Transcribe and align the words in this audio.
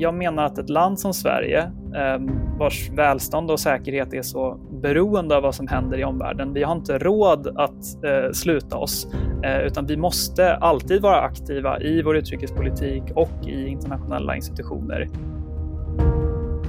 jag 0.00 0.14
menar 0.14 0.44
att 0.44 0.58
ett 0.58 0.70
land 0.70 1.00
som 1.00 1.14
Sverige, 1.14 1.70
ehm, 1.96 2.58
vars 2.58 2.90
välstånd 2.90 3.50
och 3.50 3.60
säkerhet 3.60 4.14
är 4.14 4.22
så 4.22 4.60
beroende 4.82 5.36
av 5.36 5.42
vad 5.42 5.54
som 5.54 5.66
händer 5.66 5.98
i 5.98 6.04
omvärlden, 6.04 6.52
vi 6.52 6.62
har 6.62 6.72
inte 6.72 6.98
råd 6.98 7.46
att 7.46 8.04
eh, 8.04 8.32
sluta 8.32 8.76
oss, 8.76 9.06
eh, 9.44 9.66
utan 9.66 9.86
vi 9.86 9.96
måste 9.96 10.54
alltid 10.54 11.02
vara 11.02 11.20
aktiva 11.20 11.80
i 11.80 12.02
vår 12.02 12.16
utrikespolitik 12.16 13.02
och 13.14 13.48
i 13.48 13.66
internationella 13.66 14.36
institutioner. 14.36 15.08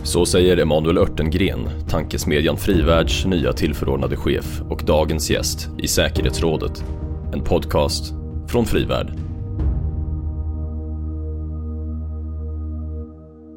Så 0.03 0.25
säger 0.25 0.57
Emanuel 0.57 0.97
Örtengren, 0.97 1.69
tankesmedjan 1.89 2.57
Frivärlds 2.57 3.25
nya 3.25 3.53
tillförordnade 3.53 4.15
chef 4.15 4.61
och 4.69 4.83
dagens 4.85 5.31
gäst 5.31 5.69
i 5.77 5.87
säkerhetsrådet. 5.87 6.85
En 7.33 7.43
podcast 7.43 8.13
från 8.47 8.65
Frivärd. 8.65 9.30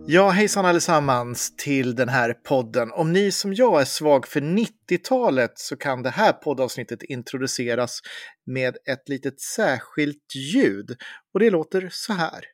Ja, 0.06 0.30
hejsan 0.30 0.66
allesammans 0.66 1.56
till 1.56 1.94
den 1.94 2.08
här 2.08 2.32
podden. 2.32 2.92
Om 2.92 3.12
ni 3.12 3.32
som 3.32 3.54
jag 3.54 3.80
är 3.80 3.84
svag 3.84 4.26
för 4.26 4.40
90-talet 4.40 5.58
så 5.58 5.76
kan 5.76 6.02
det 6.02 6.10
här 6.10 6.32
poddavsnittet 6.32 7.02
introduceras 7.02 8.00
med 8.46 8.76
ett 8.86 9.08
litet 9.08 9.40
särskilt 9.40 10.34
ljud. 10.54 10.96
Och 11.34 11.40
det 11.40 11.50
låter 11.50 11.88
så 11.90 12.12
här. 12.12 12.53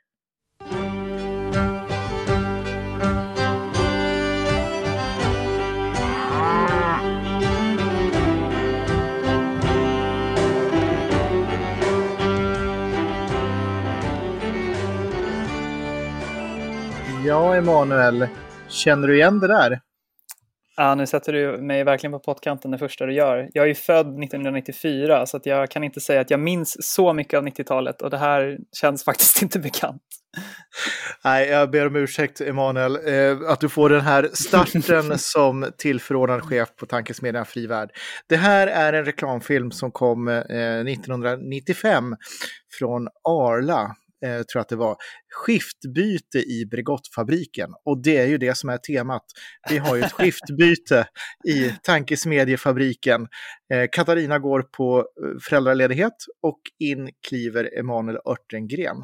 Ja, 17.31 17.57
Emanuel. 17.57 18.29
Känner 18.69 19.09
du 19.09 19.17
igen 19.17 19.41
det 19.41 19.47
där? 19.47 19.81
Ja, 20.77 20.95
nu 20.95 21.07
sätter 21.07 21.33
du 21.33 21.63
mig 21.63 21.85
verkligen 21.85 22.13
på 22.13 22.19
pottkanten 22.19 22.71
det 22.71 22.79
första 22.79 23.07
du 23.07 23.15
gör. 23.15 23.51
Jag 23.53 23.65
är 23.65 23.69
ju 23.69 23.75
född 23.75 24.07
1994 24.25 25.27
så 25.27 25.41
jag 25.45 25.71
kan 25.71 25.85
inte 25.85 26.01
säga 26.01 26.21
att 26.21 26.31
jag 26.31 26.41
minns 26.41 26.77
så 26.81 27.13
mycket 27.13 27.39
av 27.39 27.47
90-talet 27.47 28.03
och 28.03 28.11
det 28.11 28.19
här 28.19 28.59
känns 28.81 29.05
faktiskt 29.05 29.43
inte 29.43 29.59
bekant. 29.59 30.03
Nej, 31.25 31.49
jag 31.49 31.71
ber 31.71 31.87
om 31.87 31.97
ursäkt 31.97 32.41
Emanuel, 32.41 32.97
eh, 32.97 33.51
att 33.51 33.61
du 33.61 33.69
får 33.69 33.91
den 33.91 34.01
här 34.01 34.31
starten 34.33 34.83
som 35.19 35.67
tillförordnad 35.79 36.43
chef 36.43 36.69
på 36.77 36.87
Tankesmedjan 36.87 37.47
Frivärd. 37.47 37.91
Det 38.27 38.37
här 38.37 38.67
är 38.67 38.93
en 38.93 39.05
reklamfilm 39.05 39.71
som 39.71 39.91
kom 39.91 40.29
eh, 40.29 40.35
1995 40.37 42.17
från 42.79 43.09
Arla 43.29 43.97
eh, 44.25 44.37
tror 44.37 44.47
jag 44.55 44.61
att 44.61 44.69
det 44.69 44.77
var, 44.77 44.97
skiftbyte 45.35 46.39
i 46.39 46.67
Bregottfabriken. 46.71 47.71
Och 47.85 48.03
det 48.03 48.17
är 48.17 48.27
ju 48.27 48.39
det 48.39 48.57
som 48.57 48.71
är 48.71 48.79
temat. 48.79 49.25
Vi 49.71 49.79
har 49.79 49.97
ju 49.97 50.03
ett 50.03 50.13
skiftbyte 50.19 51.07
i 51.49 51.75
tankesmedjefabriken. 51.83 53.29
Eh, 53.73 53.89
Katarina 53.93 54.39
går 54.39 54.63
på 54.63 54.99
eh, 54.99 55.05
föräldraledighet 55.43 56.17
och 56.43 56.61
in 56.79 57.11
kliver 57.29 57.79
Emanuel 57.79 58.19
Örtengren. 58.27 58.97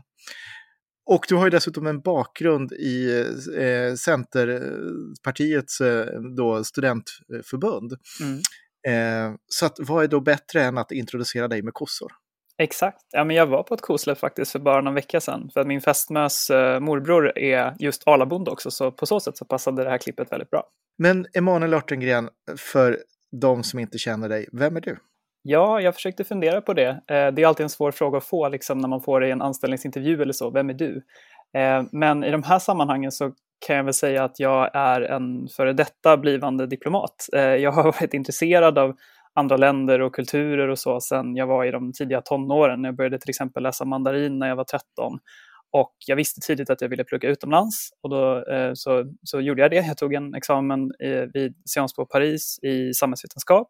Och 1.06 1.26
du 1.28 1.34
har 1.34 1.44
ju 1.44 1.50
dessutom 1.50 1.86
en 1.86 2.00
bakgrund 2.00 2.72
i 2.72 3.24
eh, 3.56 3.94
Centerpartiets 3.94 5.80
eh, 5.80 6.20
då 6.36 6.64
studentförbund. 6.64 7.92
Mm. 8.20 8.40
Eh, 8.88 9.34
så 9.46 9.66
att, 9.66 9.76
vad 9.78 10.04
är 10.04 10.08
då 10.08 10.20
bättre 10.20 10.62
än 10.62 10.78
att 10.78 10.92
introducera 10.92 11.48
dig 11.48 11.62
med 11.62 11.74
kossor? 11.74 12.12
Exakt. 12.58 13.00
Ja, 13.12 13.24
men 13.24 13.36
jag 13.36 13.46
var 13.46 13.62
på 13.62 13.74
ett 13.74 13.80
kosläpp 13.80 14.18
faktiskt 14.18 14.52
för 14.52 14.58
bara 14.58 14.80
någon 14.80 14.94
vecka 14.94 15.20
sedan. 15.20 15.50
För 15.52 15.60
att 15.60 15.66
min 15.66 15.80
fästmös 15.80 16.50
eh, 16.50 16.80
morbror 16.80 17.38
är 17.38 17.74
just 17.78 18.02
Arlabonde 18.06 18.50
också, 18.50 18.70
så 18.70 18.92
på 18.92 19.06
så 19.06 19.20
sätt 19.20 19.36
så 19.36 19.44
passade 19.44 19.84
det 19.84 19.90
här 19.90 19.98
klippet 19.98 20.32
väldigt 20.32 20.50
bra. 20.50 20.64
Men 20.98 21.26
Emanuel 21.34 21.74
Örtengren, 21.74 22.28
för 22.58 22.98
de 23.40 23.62
som 23.62 23.78
inte 23.78 23.98
känner 23.98 24.28
dig, 24.28 24.48
vem 24.52 24.76
är 24.76 24.80
du? 24.80 24.96
Ja, 25.42 25.80
jag 25.80 25.94
försökte 25.94 26.24
fundera 26.24 26.60
på 26.60 26.74
det. 26.74 26.88
Eh, 26.88 26.98
det 27.06 27.42
är 27.42 27.46
alltid 27.46 27.64
en 27.64 27.70
svår 27.70 27.90
fråga 27.90 28.18
att 28.18 28.24
få 28.24 28.48
liksom, 28.48 28.78
när 28.78 28.88
man 28.88 29.00
får 29.00 29.20
det 29.20 29.28
i 29.28 29.30
en 29.30 29.42
anställningsintervju 29.42 30.22
eller 30.22 30.32
så. 30.32 30.50
Vem 30.50 30.70
är 30.70 30.74
du? 30.74 31.02
Eh, 31.56 31.82
men 31.92 32.24
i 32.24 32.30
de 32.30 32.42
här 32.42 32.58
sammanhangen 32.58 33.12
så 33.12 33.32
kan 33.66 33.76
jag 33.76 33.84
väl 33.84 33.94
säga 33.94 34.24
att 34.24 34.40
jag 34.40 34.70
är 34.74 35.00
en 35.00 35.48
före 35.56 35.72
detta 35.72 36.16
blivande 36.16 36.66
diplomat. 36.66 37.14
Jag 37.32 37.72
har 37.72 37.82
varit 37.84 38.14
intresserad 38.14 38.78
av 38.78 38.96
andra 39.36 39.56
länder 39.56 40.00
och 40.00 40.14
kulturer 40.14 40.68
och 40.68 40.78
så 40.78 41.00
sen 41.00 41.36
jag 41.36 41.46
var 41.46 41.64
i 41.64 41.70
de 41.70 41.92
tidiga 41.92 42.20
tonåren. 42.20 42.84
Jag 42.84 42.96
började 42.96 43.18
till 43.18 43.30
exempel 43.30 43.62
läsa 43.62 43.84
mandarin 43.84 44.38
när 44.38 44.48
jag 44.48 44.56
var 44.56 44.64
13 44.64 45.18
och 45.72 45.94
jag 46.06 46.16
visste 46.16 46.40
tidigt 46.40 46.70
att 46.70 46.80
jag 46.80 46.88
ville 46.88 47.04
plugga 47.04 47.28
utomlands 47.28 47.90
och 48.02 48.10
då 48.10 48.44
eh, 48.52 48.70
så, 48.74 49.04
så 49.22 49.40
gjorde 49.40 49.62
jag 49.62 49.70
det. 49.70 49.76
Jag 49.86 49.96
tog 49.96 50.14
en 50.14 50.34
examen 50.34 50.80
i, 50.80 51.26
vid 51.34 51.54
Sciences 51.66 51.94
på 51.94 52.06
Paris 52.06 52.58
i 52.62 52.94
samhällsvetenskap. 52.94 53.68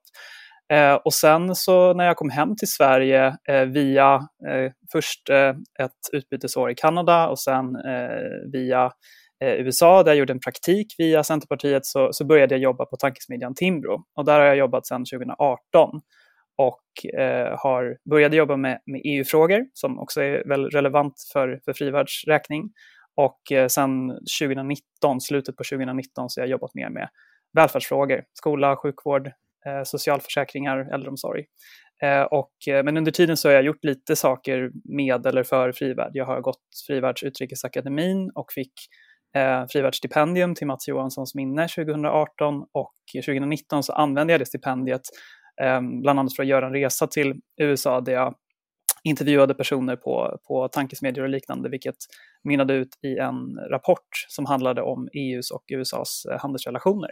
Eh, 0.72 0.94
och 0.94 1.15
sen 1.15 1.54
så 1.54 1.94
när 1.94 2.04
jag 2.04 2.16
kom 2.16 2.31
hem 2.31 2.56
till 2.56 2.71
Sverige 2.71 3.37
eh, 3.48 3.65
via 3.65 4.15
eh, 4.48 4.72
först 4.93 5.31
eh, 5.31 5.48
ett 5.84 6.00
utbytesår 6.12 6.71
i 6.71 6.75
Kanada 6.75 7.28
och 7.28 7.38
sen 7.38 7.77
eh, 7.77 8.50
via 8.53 8.91
Eh, 9.44 9.52
USA 9.54 10.02
där 10.02 10.10
jag 10.10 10.19
gjorde 10.19 10.32
en 10.32 10.41
praktik 10.41 10.94
via 10.98 11.24
Centerpartiet 11.24 11.86
så, 11.86 12.12
så 12.12 12.24
började 12.24 12.54
jag 12.54 12.62
jobba 12.62 12.84
på 12.84 12.97
tankesmedjan 12.97 13.54
Timbro 13.54 14.04
och 14.16 14.24
där 14.24 14.38
har 14.38 14.47
jag 14.47 14.56
jobbat 14.56 14.86
sedan 14.86 15.04
2018 15.04 16.00
och 16.56 17.20
eh, 17.20 17.58
har 17.58 17.98
började 18.10 18.36
jobba 18.36 18.56
med, 18.56 18.80
med 18.86 19.00
EU-frågor 19.04 19.66
som 19.72 19.98
också 19.98 20.20
är 20.22 20.48
väl 20.48 20.70
relevant 20.70 21.14
för, 21.32 21.60
för 21.64 21.72
frivärldsräkning. 21.72 22.70
Och 23.16 23.52
eh, 23.52 23.69
sedan 23.69 24.08
2019, 24.41 25.20
slutet 25.20 25.56
på 25.56 25.64
2019, 25.64 26.30
så 26.30 26.41
har 26.41 26.47
jag 26.47 26.50
jobbat 26.50 26.74
mer 26.74 26.91
med 26.91 27.08
välfärdsfrågor, 27.56 28.24
skola, 28.32 28.76
sjukvård, 28.76 29.26
eh, 29.66 29.82
socialförsäkringar, 29.84 30.94
äldreomsorg. 30.94 31.44
Eh, 32.03 32.22
och, 32.22 32.53
eh, 32.68 32.84
men 32.84 32.97
under 32.97 33.12
tiden 33.12 33.36
så 33.36 33.48
har 33.48 33.54
jag 33.54 33.64
gjort 33.64 33.84
lite 33.84 34.16
saker 34.16 34.70
med 34.84 35.26
eller 35.26 35.42
för 35.42 35.72
Frivärd. 35.72 36.10
Jag 36.12 36.24
har 36.24 36.41
gått 36.41 36.64
frivärdsutrikesakademin 36.86 38.30
och 38.34 38.53
fick 38.53 38.72
eh, 39.36 39.66
frivärdsstipendium 39.69 40.54
till 40.54 40.66
Mats 40.66 40.88
Johanssons 40.88 41.34
minne 41.34 41.69
2018 41.69 42.64
och 42.72 42.94
2019 43.26 43.82
så 43.82 43.92
använde 43.92 44.32
jag 44.32 44.41
det 44.41 44.47
stipendiet 44.47 45.02
eh, 45.62 45.80
bland 46.02 46.19
annat 46.19 46.36
för 46.36 46.42
att 46.42 46.48
göra 46.48 46.66
en 46.66 46.72
resa 46.72 47.06
till 47.06 47.34
USA 47.60 48.00
där 48.00 48.12
jag 48.12 48.34
intervjuade 49.04 49.54
personer 49.54 49.97
på, 49.97 50.38
på 50.48 50.69
tankesmedjor 50.69 51.24
och 51.24 51.30
liknande, 51.30 51.69
vilket 51.69 51.97
mynnade 52.44 52.74
ut 52.74 52.88
i 53.02 53.19
en 53.19 53.56
rapport 53.70 54.08
som 54.28 54.47
handlade 54.47 54.82
om 54.82 55.08
EUs 55.12 55.50
och 55.50 55.64
USAs 55.72 56.24
eh, 56.30 56.41
handelsrelationer. 56.41 57.10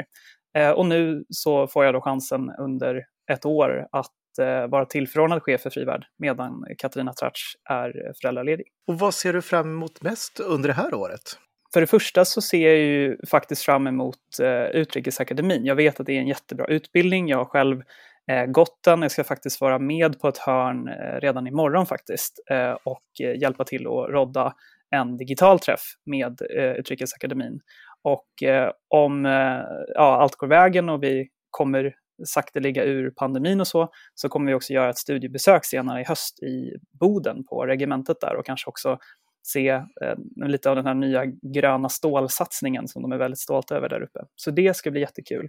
Eh, 0.59 0.71
och 0.71 0.87
nu 0.87 1.25
så 1.29 1.67
får 1.67 1.85
jag 1.85 1.95
då 1.95 2.01
chansen 2.01 2.51
under 2.59 3.03
ett 3.33 3.47
år 3.47 3.87
att 3.93 4.39
eh, 4.41 4.67
vara 4.67 4.87
tillförordnad 4.87 5.43
chef 5.43 5.61
för 5.61 5.71
Frivärd 5.71 6.05
medan 6.19 6.65
Katarina 6.79 7.13
Tratsch 7.13 7.57
är 7.71 8.13
föräldraledig. 8.23 8.67
Och 8.87 8.99
vad 8.99 9.15
ser 9.15 9.33
du 9.33 9.43
fram 9.43 9.71
emot 9.71 10.03
mest 10.03 10.41
under 10.41 10.69
det 10.69 10.75
här 10.75 10.95
året? 10.95 11.39
För 11.75 11.81
det 11.81 11.87
första 11.87 12.25
så 12.25 12.41
ser 12.41 12.69
jag 12.69 12.77
ju 12.77 13.17
faktiskt 13.31 13.63
fram 13.63 13.87
emot 13.87 14.19
eh, 14.43 14.81
Utrikesakademin. 14.81 15.65
Jag 15.65 15.75
vet 15.75 16.01
att 16.01 16.07
det 16.07 16.13
är 16.13 16.21
en 16.21 16.29
jättebra 16.29 16.67
utbildning. 16.67 17.29
Jag 17.29 17.39
har 17.39 17.45
själv 17.45 17.83
eh, 18.31 18.47
gått 18.47 18.79
den. 18.85 19.03
Jag 19.03 19.11
ska 19.11 19.25
faktiskt 19.25 19.61
vara 19.61 19.79
med 19.79 20.21
på 20.21 20.29
ett 20.29 20.39
hörn 20.39 20.89
eh, 20.89 21.21
redan 21.21 21.47
imorgon 21.47 21.87
faktiskt 21.87 22.45
eh, 22.51 22.77
och 22.85 23.21
eh, 23.23 23.41
hjälpa 23.41 23.65
till 23.65 23.87
att 23.87 24.11
rodda 24.11 24.53
en 24.91 25.17
digital 25.17 25.59
träff 25.59 25.81
med 26.07 26.41
eh, 26.57 26.73
Utrikesakademin. 26.73 27.61
Och 28.03 28.49
eh, 28.49 28.71
om 28.89 29.27
eh, 29.27 29.63
ja, 29.95 30.21
allt 30.21 30.37
går 30.37 30.47
vägen 30.47 30.89
och 30.89 31.03
vi 31.03 31.29
kommer 31.51 31.95
sakteliga 32.27 32.85
ur 32.85 33.11
pandemin 33.11 33.61
och 33.61 33.67
så, 33.67 33.89
så 34.15 34.29
kommer 34.29 34.47
vi 34.47 34.55
också 34.55 34.73
göra 34.73 34.91
ett 34.91 34.99
studiebesök 34.99 35.65
senare 35.65 36.01
i 36.01 36.05
höst 36.05 36.43
i 36.43 36.71
Boden 37.01 37.45
på 37.45 37.67
regementet 37.67 38.21
där 38.21 38.37
och 38.37 38.47
kanske 38.47 38.69
också 38.69 38.99
se 39.47 39.69
eh, 39.69 40.17
lite 40.47 40.71
av 40.71 40.77
den 40.77 40.87
här 40.87 40.95
nya 40.95 41.25
gröna 41.55 41.89
stålsatsningen 41.89 42.89
som 42.89 43.03
de 43.03 43.13
är 43.13 43.17
väldigt 43.17 43.41
stolta 43.41 43.77
över 43.77 43.89
där 43.89 44.03
uppe. 44.03 44.21
Så 44.37 44.51
det 44.51 44.77
ska 44.77 44.91
bli 44.91 45.01
jättekul. 45.01 45.49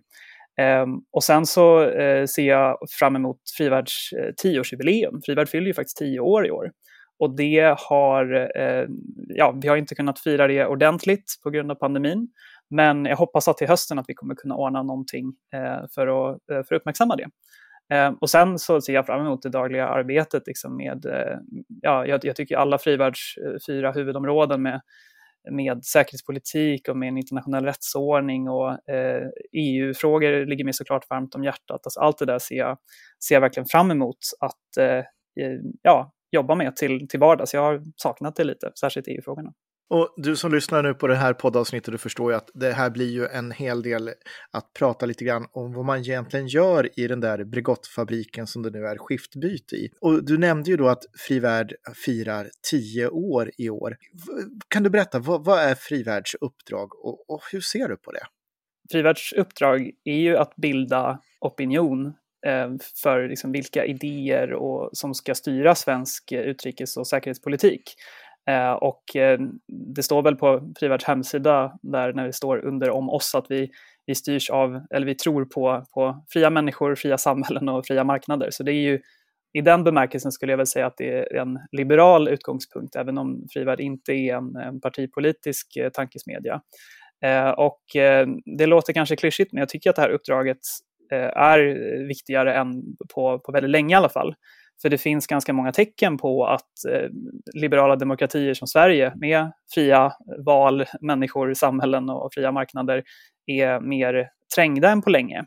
Eh, 0.62 0.86
och 1.12 1.24
sen 1.24 1.45
så 1.45 1.83
eh, 1.83 2.25
ser 2.25 2.47
jag 2.47 2.77
fram 3.00 3.15
emot 3.15 3.39
Frivärds 3.57 4.13
eh, 4.13 4.33
tioårsjubileum. 4.38 5.21
Frivärd 5.25 5.50
fyller 5.50 5.68
ju 5.68 5.74
faktiskt 5.74 5.97
tio 5.97 6.19
år 6.19 6.47
i 6.47 6.51
år. 6.51 6.71
Och 7.19 7.36
det 7.36 7.75
har, 7.77 8.51
eh, 8.59 8.86
ja, 9.27 9.59
vi 9.62 9.68
har 9.68 9.77
inte 9.77 9.95
kunnat 9.95 10.19
fira 10.19 10.48
det 10.48 10.65
ordentligt 10.65 11.33
på 11.44 11.50
grund 11.50 11.71
av 11.71 11.75
pandemin. 11.75 12.27
Men 12.69 13.06
jag 13.06 13.18
hoppas 13.18 13.48
att 13.48 13.57
till 13.57 13.68
hösten 13.68 14.00
att 14.00 14.06
vi 14.07 14.13
kommer 14.13 14.36
kunna 14.36 14.56
ordna 14.56 14.83
någonting 14.83 15.33
eh, 15.53 15.88
för, 15.95 16.07
att, 16.07 16.39
eh, 16.51 16.63
för 16.63 16.75
att 16.75 16.81
uppmärksamma 16.81 17.15
det. 17.15 17.27
Eh, 17.94 18.14
och 18.22 18.30
sen 18.30 18.60
så 18.60 18.82
ser 18.82 18.94
jag 18.94 19.06
fram 19.06 19.26
emot 19.26 19.42
det 19.42 19.50
dagliga 19.50 19.88
arbetet 19.88 20.48
liksom 20.48 20.78
med, 20.78 21.06
eh, 21.06 21.38
ja, 21.82 22.06
jag, 22.06 22.26
jag, 22.26 22.36
tycker 22.36 22.58
alla 22.58 22.78
frivärlds 22.78 23.38
eh, 23.38 23.54
fyra 23.68 23.92
huvudområden 23.92 24.62
med, 24.62 24.82
med 25.52 25.86
säkerhetspolitik 25.86 26.90
och 26.90 26.98
med 26.98 27.08
en 27.08 27.18
internationell 27.18 27.66
rättsordning 27.66 28.50
och 28.50 28.90
eh, 28.90 29.28
EU-frågor 29.52 30.46
ligger 30.46 30.64
mig 30.64 30.74
såklart 30.74 31.10
varmt 31.10 31.36
om 31.36 31.44
hjärtat. 31.44 31.82
Alltså 31.84 32.00
allt 32.00 32.18
det 32.18 32.26
där 32.26 32.40
ser 32.40 32.56
jag, 32.56 32.78
ser 33.28 33.36
jag 33.36 33.42
verkligen 33.42 33.68
fram 33.68 33.92
emot 33.92 34.18
att 34.40 34.78
eh, 34.78 35.04
ja, 35.82 36.14
jobba 36.32 36.56
med 36.56 36.76
till, 36.76 37.08
till 37.08 37.20
vardags. 37.20 37.54
Jag 37.54 37.62
har 37.62 37.82
saknat 37.96 38.36
det 38.36 38.44
lite, 38.44 38.72
särskilt 38.80 39.08
EU-frågorna. 39.08 39.54
Och 39.90 40.14
du 40.18 40.36
som 40.36 40.52
lyssnar 40.52 40.84
nu 40.84 40.94
på 40.94 41.08
det 41.08 41.16
här 41.16 41.34
poddavsnittet, 41.34 41.92
du 41.92 41.98
förstår 41.98 42.32
ju 42.32 42.38
att 42.38 42.50
det 42.54 42.72
här 42.72 42.90
blir 42.90 43.12
ju 43.12 43.26
en 43.26 43.52
hel 43.52 43.82
del 43.82 44.10
att 44.52 44.74
prata 44.74 45.06
lite 45.06 45.26
grann 45.26 45.48
om 45.52 45.74
vad 45.74 45.86
man 45.86 46.00
egentligen 46.00 46.48
gör 46.48 47.00
i 47.00 47.08
den 47.08 47.20
där 47.20 47.44
Bregottfabriken 47.44 48.48
som 48.48 48.64
det 48.64 48.70
nu 48.70 48.86
är 48.86 48.98
skiftbyte 48.98 49.76
i. 49.76 49.90
Och 50.02 50.26
du 50.26 50.38
nämnde 50.38 50.72
ju 50.72 50.78
då 50.78 50.88
att 50.88 51.04
Frivärd 51.28 51.74
firar 52.06 52.50
tio 52.72 53.08
år 53.08 53.52
i 53.58 53.70
år. 53.70 53.98
Kan 54.68 54.84
du 54.84 54.90
berätta, 54.90 55.20
vad, 55.20 55.46
vad 55.46 55.60
är 55.60 55.76
Frivärds 55.76 56.36
uppdrag 56.42 57.06
och, 57.06 57.30
och 57.30 57.42
hur 57.52 57.62
ser 57.62 57.88
du 57.88 57.98
på 57.98 58.12
det? 58.12 58.26
Frivärds 58.92 59.34
uppdrag 59.34 59.92
är 60.04 60.18
ju 60.18 60.38
att 60.38 60.56
bilda 60.56 61.20
opinion 61.42 62.06
eh, 62.46 62.70
för 63.04 63.30
liksom 63.30 63.52
vilka 63.52 63.86
idéer 63.86 64.54
och, 64.54 64.90
som 64.94 65.14
ska 65.14 65.36
styra 65.36 65.76
svensk 65.76 66.32
eh, 66.32 66.40
utrikes 66.40 66.98
och 66.98 67.08
säkerhetspolitik. 67.08 67.96
Eh, 68.50 68.71
och 68.71 69.15
eh, 69.15 69.39
det 69.95 70.03
står 70.03 70.21
väl 70.21 70.36
på 70.36 70.74
Frivärds 70.80 71.06
hemsida 71.06 71.77
där 71.81 72.13
när 72.13 72.25
det 72.25 72.33
står 72.33 72.65
under 72.65 72.89
om 72.89 73.09
oss 73.09 73.36
att 73.36 73.45
vi, 73.50 73.69
vi 74.06 74.15
styrs 74.15 74.50
av, 74.50 74.81
eller 74.94 75.06
vi 75.06 75.15
tror 75.15 75.45
på, 75.45 75.86
på 75.94 76.25
fria 76.30 76.50
människor, 76.50 76.95
fria 76.95 77.18
samhällen 77.18 77.69
och 77.69 77.86
fria 77.86 78.03
marknader. 78.03 78.47
Så 78.51 78.63
det 78.63 78.71
är 78.71 78.81
ju 78.81 79.00
i 79.53 79.62
den 79.62 79.83
bemärkelsen 79.83 80.31
skulle 80.31 80.51
jag 80.51 80.57
väl 80.57 80.68
säga 80.68 80.86
att 80.86 80.97
det 80.97 81.09
är 81.09 81.36
en 81.36 81.59
liberal 81.71 82.27
utgångspunkt, 82.27 82.95
även 82.95 83.18
om 83.18 83.47
Frivärd 83.53 83.80
inte 83.80 84.13
är 84.13 84.36
en, 84.36 84.56
en 84.56 84.81
partipolitisk 84.81 85.77
eh, 85.77 85.89
tankesmedja. 85.89 86.62
Eh, 87.25 87.50
och 87.50 87.95
eh, 87.95 88.27
det 88.57 88.65
låter 88.65 88.94
kanske 88.94 89.15
klyschigt, 89.15 89.53
men 89.53 89.59
jag 89.59 89.69
tycker 89.69 89.89
att 89.89 89.95
det 89.95 90.01
här 90.01 90.09
uppdraget 90.09 90.57
eh, 91.12 91.38
är 91.38 91.59
viktigare 92.07 92.56
än 92.56 92.83
på, 93.13 93.39
på 93.39 93.51
väldigt 93.51 93.71
länge 93.71 93.95
i 93.95 93.98
alla 93.98 94.09
fall. 94.09 94.36
För 94.81 94.89
det 94.89 94.98
finns 94.98 95.27
ganska 95.27 95.54
många 95.54 95.72
tecken 95.72 96.18
på 96.18 96.45
att 96.45 96.86
eh, 96.92 97.10
liberala 97.54 97.95
demokratier 97.95 98.54
som 98.54 98.68
Sverige 98.68 99.13
med 99.16 99.51
fria 99.74 100.12
val, 100.45 100.86
människor, 101.01 101.54
samhällen 101.54 102.10
och 102.10 102.33
fria 102.33 102.51
marknader 102.51 103.04
är 103.45 103.80
mer 103.80 104.30
trängda 104.56 104.89
än 104.89 105.01
på 105.01 105.10
länge. 105.10 105.45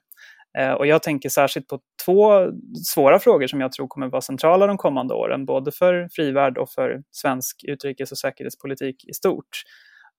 Eh, 0.58 0.72
och 0.72 0.86
jag 0.86 1.02
tänker 1.02 1.28
särskilt 1.28 1.66
på 1.66 1.80
två 2.04 2.50
svåra 2.94 3.18
frågor 3.18 3.46
som 3.46 3.60
jag 3.60 3.72
tror 3.72 3.88
kommer 3.88 4.08
vara 4.08 4.20
centrala 4.20 4.66
de 4.66 4.76
kommande 4.76 5.14
åren, 5.14 5.46
både 5.46 5.72
för 5.72 6.08
frivärd 6.12 6.58
och 6.58 6.70
för 6.70 7.02
svensk 7.10 7.64
utrikes 7.68 8.12
och 8.12 8.18
säkerhetspolitik 8.18 9.04
i 9.08 9.12
stort. 9.12 9.62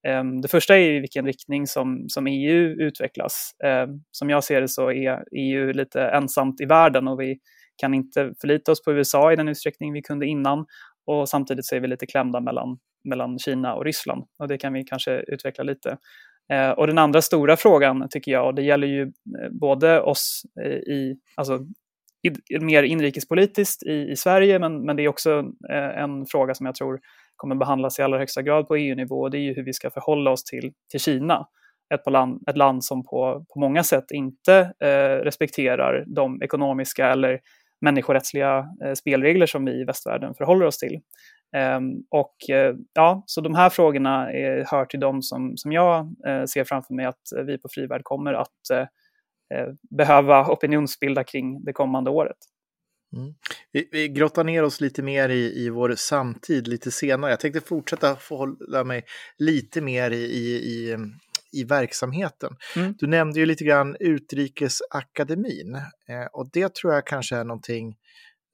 Ehm, 0.08 0.42
det 0.42 0.48
första 0.48 0.78
är 0.78 0.92
i 0.92 1.00
vilken 1.00 1.26
riktning 1.26 1.68
som, 1.68 2.06
som 2.08 2.28
EU 2.28 2.70
utvecklas. 2.70 3.52
Ehm, 3.64 3.90
som 4.12 4.30
jag 4.30 4.44
ser 4.44 4.62
det 4.62 4.68
så 4.68 4.92
är 4.92 5.24
EU 5.38 5.74
lite 5.74 6.02
ensamt 6.02 6.62
i 6.62 6.66
världen 6.66 7.08
och 7.08 7.20
vi 7.20 7.40
kan 7.80 7.94
inte 7.94 8.34
förlita 8.42 8.72
oss 8.72 8.84
på 8.84 8.92
USA 8.92 9.34
i 9.34 9.36
den 9.36 9.48
utsträckning 9.48 9.94
vi 9.94 10.02
kunde 10.02 10.26
innan. 10.26 10.66
Och 11.06 11.30
samtidigt 11.30 11.66
så 11.66 11.76
är 11.76 11.80
vi 11.80 11.88
lite 11.88 12.06
klämda 12.06 12.40
mellan, 12.40 12.78
mellan 13.04 13.40
Kina 13.40 13.76
och 13.76 13.86
Ryssland. 13.86 14.24
Och 14.40 14.48
det 14.48 14.58
kan 14.58 14.74
vi 14.74 14.84
kanske 14.84 15.24
utveckla 15.28 15.64
lite. 15.64 15.98
Eh, 16.54 16.70
och 16.70 16.88
den 16.88 16.98
andra 16.98 17.22
stora 17.22 17.58
frågan 17.58 18.08
tycker 18.10 18.32
jag, 18.32 18.46
och 18.46 18.56
det 18.56 18.62
gäller 18.62 18.88
ju 18.88 19.02
eh, 19.02 19.50
både 19.52 20.02
oss 20.02 20.42
eh, 20.62 20.72
i, 20.72 21.18
alltså 21.36 21.60
i, 22.28 22.60
mer 22.60 22.84
inrikespolitiskt 22.84 23.84
i, 23.84 24.12
i 24.12 24.16
Sverige, 24.16 24.60
men, 24.60 24.86
men 24.86 24.96
det 24.96 25.04
är 25.04 25.08
också 25.08 25.40
eh, 25.70 26.02
en 26.04 26.26
fråga 26.26 26.54
som 26.54 26.66
jag 26.66 26.76
tror 26.76 27.00
kommer 27.36 27.56
behandlas 27.56 28.00
i 28.00 28.02
allra 28.02 28.18
högsta 28.18 28.42
grad 28.42 28.68
på 28.68 28.76
EU-nivå. 28.76 29.22
Och 29.22 29.32
det 29.32 29.38
är 29.38 29.42
ju 29.42 29.54
hur 29.54 29.64
vi 29.64 29.74
ska 29.74 29.90
förhålla 29.90 30.32
oss 30.32 30.44
till, 30.44 30.74
till 30.92 31.00
Kina. 31.00 31.48
Ett, 31.94 32.12
land, 32.12 32.44
ett 32.50 32.58
land 32.58 32.84
som 32.84 33.04
på, 33.04 33.46
på 33.54 33.60
många 33.60 33.84
sätt 33.84 34.12
inte 34.12 34.74
eh, 34.80 35.24
respekterar 35.24 36.06
de 36.08 36.42
ekonomiska 36.42 37.12
eller 37.12 37.40
människorättsliga 37.82 38.66
eh, 38.84 38.94
spelregler 38.94 39.46
som 39.46 39.66
vi 39.66 39.72
i 39.72 39.84
västvärlden 39.84 40.34
förhåller 40.34 40.66
oss 40.66 40.78
till. 40.78 41.00
Ehm, 41.56 41.92
och 42.10 42.50
eh, 42.50 42.76
ja, 42.94 43.24
så 43.26 43.42
de 43.42 43.56
här 43.56 43.70
frågorna 43.70 44.32
är, 44.32 44.66
hör 44.72 44.86
till 44.86 45.00
de 45.00 45.22
som, 45.22 45.58
som 45.58 45.72
jag 45.72 46.16
ser 46.50 46.64
framför 46.64 46.94
mig 46.94 47.06
att 47.06 47.22
vi 47.46 47.58
på 47.58 47.68
Frivärd 47.72 48.04
kommer 48.04 48.34
att 48.34 48.90
behöva 49.98 50.52
opinionsbilda 50.52 51.24
kring 51.24 51.64
det 51.64 51.74
kommande 51.74 52.10
året. 52.10 52.38
Mm. 53.16 53.34
Vi, 53.72 53.90
vi 53.92 54.08
grottar 54.08 54.44
ner 54.44 54.64
oss 54.64 54.82
lite 54.82 55.04
mer 55.04 55.30
i, 55.30 55.66
i 55.66 55.70
vår 55.70 55.96
samtid 55.96 56.68
lite 56.68 56.92
senare. 56.92 57.32
Jag 57.32 57.40
tänkte 57.40 57.62
fortsätta 57.62 58.16
förhålla 58.16 58.84
mig 58.84 59.04
lite 59.38 59.82
mer 59.82 60.12
i, 60.12 60.24
i, 60.24 60.56
i 60.56 60.98
i 61.52 61.64
verksamheten. 61.64 62.56
Mm. 62.76 62.96
Du 62.98 63.08
nämnde 63.08 63.40
ju 63.40 63.46
lite 63.46 63.64
grann 63.64 63.96
Utrikesakademin 64.00 65.76
eh, 66.10 66.26
och 66.34 66.50
det 66.54 66.76
tror 66.76 66.94
jag 66.94 67.08
kanske 67.08 67.36
är 67.36 67.44
någonting 67.44 67.96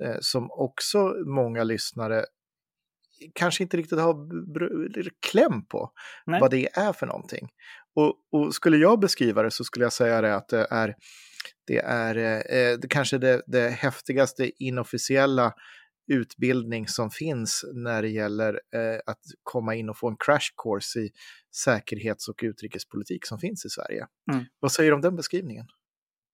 eh, 0.03 0.17
som 0.19 0.51
också 0.51 1.13
många 1.25 1.63
lyssnare 1.63 2.25
kanske 3.35 3.63
inte 3.63 3.77
riktigt 3.77 3.99
har 3.99 4.15
kläm 5.31 5.65
på 5.65 5.91
Nej. 6.25 6.41
vad 6.41 6.51
det 6.51 6.69
är 6.73 6.93
för 6.93 7.05
någonting. 7.05 7.49
Och, 7.95 8.13
och, 8.31 8.55
skulle 8.55 8.77
jag 8.77 8.99
beskriva 8.99 9.43
det 9.43 9.51
så 9.51 9.63
skulle 9.63 9.85
jag 9.85 9.93
säga 9.93 10.21
det 10.21 10.35
att 10.35 10.49
det 10.49 10.67
är, 10.71 10.95
det 11.67 11.77
är 11.77 12.15
eh, 12.15 12.77
det 12.77 12.87
kanske 12.89 13.17
det, 13.17 13.41
det 13.47 13.69
häftigaste 13.69 14.63
inofficiella 14.63 15.53
utbildning 16.07 16.87
som 16.87 17.09
finns 17.09 17.65
när 17.73 18.01
det 18.01 18.09
gäller 18.09 18.53
eh, 18.53 18.99
att 19.05 19.19
komma 19.43 19.75
in 19.75 19.89
och 19.89 19.97
få 19.97 20.07
en 20.07 20.17
crash 20.25 20.51
course 20.63 20.99
i 20.99 21.09
säkerhets 21.55 22.27
och 22.29 22.39
utrikespolitik 22.43 23.25
som 23.25 23.39
finns 23.39 23.65
i 23.65 23.69
Sverige. 23.69 24.07
Mm. 24.31 24.45
Vad 24.59 24.71
säger 24.71 24.91
du 24.91 24.95
om 24.95 25.01
den 25.01 25.15
beskrivningen? 25.15 25.65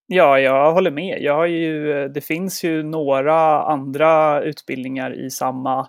Ja, 0.08 0.40
jag 0.40 0.74
håller 0.74 0.92
med. 0.92 1.22
Jag 1.22 1.34
har 1.34 1.46
ju, 1.46 2.08
det 2.08 2.22
finns 2.22 2.64
ju 2.64 2.84
några 2.84 3.64
andra 3.64 4.44
utbildningar 4.44 5.26
i 5.26 5.30
samma 5.30 5.88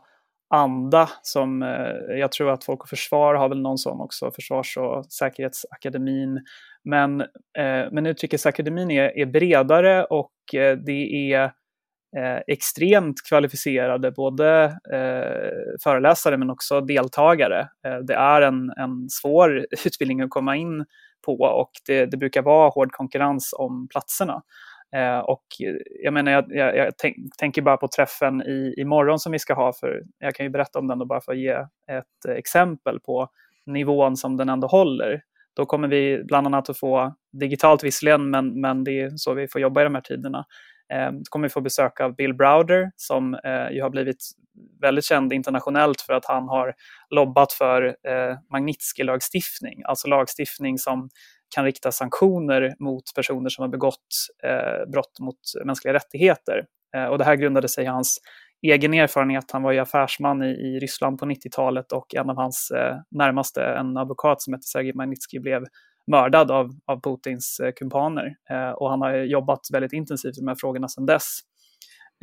anda 0.55 1.09
som 1.23 1.63
eh, 1.63 2.19
jag 2.19 2.33
tror 2.33 2.51
att 2.51 2.65
Folk 2.65 2.83
och 2.83 2.89
Försvar 2.89 3.35
har 3.35 3.49
väl 3.49 3.61
någon 3.61 3.79
sån 3.79 4.01
också, 4.01 4.31
Försvars 4.31 4.77
och 4.77 5.07
säkerhetsakademin. 5.07 6.41
Men, 6.85 7.21
eh, 7.21 7.87
men 7.93 8.07
Utrikesakademin 8.07 8.91
är, 8.91 9.19
är 9.19 9.27
bredare 9.27 10.05
och 10.05 10.33
eh, 10.55 10.77
det 10.77 11.33
är 11.33 11.53
eh, 12.17 12.41
extremt 12.47 13.17
kvalificerade 13.29 14.13
både 14.13 14.65
eh, 14.93 15.79
föreläsare 15.83 16.37
men 16.37 16.51
också 16.51 16.81
deltagare. 16.81 17.61
Eh, 17.87 17.97
det 17.97 18.15
är 18.15 18.43
en, 18.43 18.73
en 18.77 19.09
svår 19.11 19.67
utbildning 19.87 20.21
att 20.21 20.31
komma 20.31 20.57
in 20.57 20.85
på 21.27 21.33
och 21.33 21.71
det, 21.87 22.07
det 22.07 22.17
brukar 22.17 22.43
vara 22.43 22.69
hård 22.69 22.93
konkurrens 22.93 23.55
om 23.59 23.89
platserna. 23.91 24.43
Eh, 24.97 25.19
och 25.19 25.45
jag 26.03 26.15
menar, 26.15 26.33
jag, 26.33 26.45
jag, 26.49 26.77
jag 26.77 26.93
tänk, 26.99 27.17
tänker 27.39 27.63
bara 27.63 27.77
på 27.77 27.89
träffen 27.89 28.43
i, 28.43 28.75
imorgon 28.77 29.19
som 29.19 29.33
vi 29.33 29.39
ska 29.39 29.55
ha, 29.55 29.73
för 29.73 30.03
jag 30.19 30.35
kan 30.35 30.47
ju 30.47 30.51
berätta 30.51 30.79
om 30.79 30.89
den 30.89 30.99
då 30.99 31.05
bara 31.05 31.21
för 31.21 31.33
att 31.33 31.39
ge 31.39 31.67
ett 31.91 32.37
exempel 32.37 33.01
på 33.01 33.29
nivån 33.67 34.17
som 34.17 34.37
den 34.37 34.49
ändå 34.49 34.67
håller. 34.67 35.23
Då 35.55 35.67
kommer 35.67 35.89
vi 35.89 36.23
bland 36.25 36.47
annat 36.47 36.71
att 36.71 36.79
få, 36.79 37.15
digitalt 37.33 37.85
visserligen, 37.85 38.31
men, 38.31 38.61
men 38.61 38.85
det 38.85 39.01
är 39.01 39.11
så 39.17 39.35
vi 39.35 39.49
får 39.49 39.61
jobba 39.61 39.81
i 39.81 39.85
de 39.85 39.95
här 39.95 40.03
tiderna, 40.03 40.45
Eh, 40.93 41.13
då 41.13 41.23
kommer 41.31 41.49
vi 41.49 41.53
få 41.53 41.61
besök 41.61 42.01
av 42.01 42.15
Bill 42.17 42.35
Browder 42.35 42.91
som 42.97 43.35
eh, 43.35 43.71
ju 43.73 43.83
har 43.83 43.91
blivit 43.91 44.33
väldigt 44.81 45.05
känd 45.05 45.33
internationellt 45.33 46.01
för 46.01 46.13
att 46.13 46.25
han 46.25 46.49
har 46.49 46.75
lobbat 47.11 47.53
för 47.53 47.83
eh, 47.87 48.37
Magnitsky-lagstiftning, 48.51 49.83
alltså 49.85 50.09
lagstiftning 50.09 50.79
som 50.79 51.09
kan 51.55 51.65
rikta 51.65 51.93
sanktioner 51.93 52.75
mot 52.79 53.03
personer 53.17 53.49
som 53.49 53.63
har 53.63 53.69
begått 53.69 54.07
eh, 54.45 54.91
brott 54.91 55.21
mot 55.21 55.39
mänskliga 55.65 55.95
rättigheter. 55.95 56.65
Eh, 56.97 57.05
och 57.05 57.19
det 57.19 57.25
här 57.25 57.37
grundade 57.37 57.69
sig 57.69 57.85
i 57.85 57.87
hans 57.87 58.19
egen 58.63 58.95
erfarenhet. 58.95 59.51
Han 59.51 59.63
var 59.63 59.73
ju 59.73 59.79
affärsman 59.79 60.43
i, 60.43 60.47
i 60.47 60.79
Ryssland 60.79 61.19
på 61.19 61.27
90-talet 61.27 61.93
och 61.93 62.15
en 62.15 62.31
av 62.31 62.37
hans 62.37 62.71
eh, 62.71 62.97
närmaste, 63.11 63.65
en 63.65 63.97
advokat 63.97 64.43
som 64.43 64.53
hette 64.53 64.67
Sergej 64.67 64.95
Magnitsky, 64.95 65.39
blev 65.39 65.65
mördad 66.11 66.51
av, 66.51 66.71
av 66.87 67.01
Putins 67.01 67.61
eh, 67.61 67.73
kumpaner. 67.73 68.35
Eh, 68.51 68.71
och 68.71 68.91
han 68.91 69.01
har 69.01 69.15
jobbat 69.15 69.61
väldigt 69.73 69.93
intensivt 69.93 70.37
med 70.37 70.45
de 70.45 70.49
här 70.49 70.57
frågorna 70.61 70.89
sedan 70.89 71.07
dess. 71.07 71.41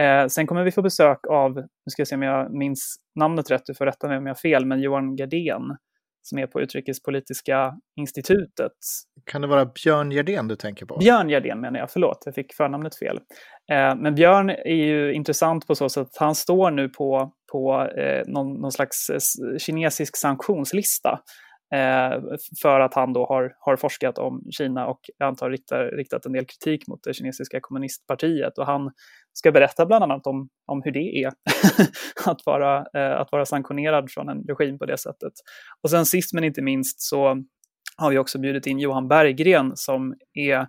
Eh, 0.02 0.28
sen 0.28 0.48
kommer 0.48 0.64
vi 0.64 0.72
få 0.72 0.82
besök 0.82 1.20
av, 1.30 1.56
nu 1.56 1.90
ska 1.90 2.02
jag 2.02 2.08
se 2.08 2.16
om 2.16 2.22
jag 2.22 2.54
minns 2.54 2.96
namnet 3.20 3.52
rätt, 3.52 3.66
du 3.66 3.76
får 3.76 3.86
rätta 3.86 4.08
mig 4.08 4.18
om 4.18 4.26
jag 4.26 4.34
har 4.34 4.40
fel, 4.40 4.66
men 4.66 4.82
Johan 4.82 5.16
Gardén 5.16 5.78
som 6.22 6.38
är 6.38 6.48
på 6.48 6.62
Utrikespolitiska 6.62 7.74
institutet. 7.96 8.72
Kan 9.26 9.42
det 9.42 9.48
vara 9.48 9.66
Björn 9.66 10.12
Gerdén 10.12 10.48
du 10.48 10.56
tänker 10.56 10.86
på? 10.86 10.98
Björn 10.98 11.30
Gerdén 11.30 11.62
menar 11.62 11.80
jag, 11.80 11.92
förlåt, 11.92 12.24
jag 12.26 12.36
fick 12.36 12.54
förnamnet 12.54 12.96
fel. 12.96 13.20
Men 13.98 14.16
Björn 14.16 14.50
är 14.50 14.76
ju 14.76 15.14
intressant 15.14 15.68
på 15.68 15.76
så 15.76 15.90
sätt 15.90 16.02
att 16.02 16.18
han 16.18 16.36
står 16.36 16.72
nu 16.72 16.90
på, 16.90 17.34
på 17.52 17.88
någon, 18.28 18.62
någon 18.62 18.72
slags 18.72 19.08
kinesisk 19.60 20.18
sanktionslista 20.18 21.20
Eh, 21.76 22.22
för 22.62 22.80
att 22.80 22.94
han 22.94 23.14
då 23.14 23.26
har, 23.26 23.56
har 23.60 23.76
forskat 23.76 24.18
om 24.18 24.44
Kina 24.52 24.88
och 24.88 25.00
jag 25.18 25.28
antar 25.28 25.50
riktar, 25.50 25.86
riktat 25.86 26.26
en 26.26 26.32
del 26.32 26.46
kritik 26.46 26.88
mot 26.88 27.04
det 27.04 27.14
kinesiska 27.14 27.60
kommunistpartiet. 27.62 28.58
Och 28.58 28.66
han 28.66 28.92
ska 29.34 29.52
berätta 29.52 29.86
bland 29.86 30.04
annat 30.04 30.28
om, 30.28 30.50
om 30.66 30.82
hur 30.84 30.92
det 30.92 31.24
är 31.24 31.32
att, 32.26 32.46
vara, 32.46 32.78
eh, 32.78 33.20
att 33.20 33.32
vara 33.32 33.46
sanktionerad 33.46 34.12
från 34.12 34.30
en 34.30 34.44
regim 34.44 34.80
på 34.80 34.86
det 34.86 34.98
sättet. 34.98 35.34
Och 35.84 35.90
sen 35.90 36.06
sist 36.06 36.34
men 36.34 36.44
inte 36.44 36.62
minst 36.62 37.02
så 37.02 37.44
har 37.98 38.10
vi 38.10 38.18
också 38.18 38.40
bjudit 38.40 38.68
in 38.68 38.80
Johan 38.80 39.08
Berggren 39.08 39.72
som 39.76 40.14
är 40.34 40.68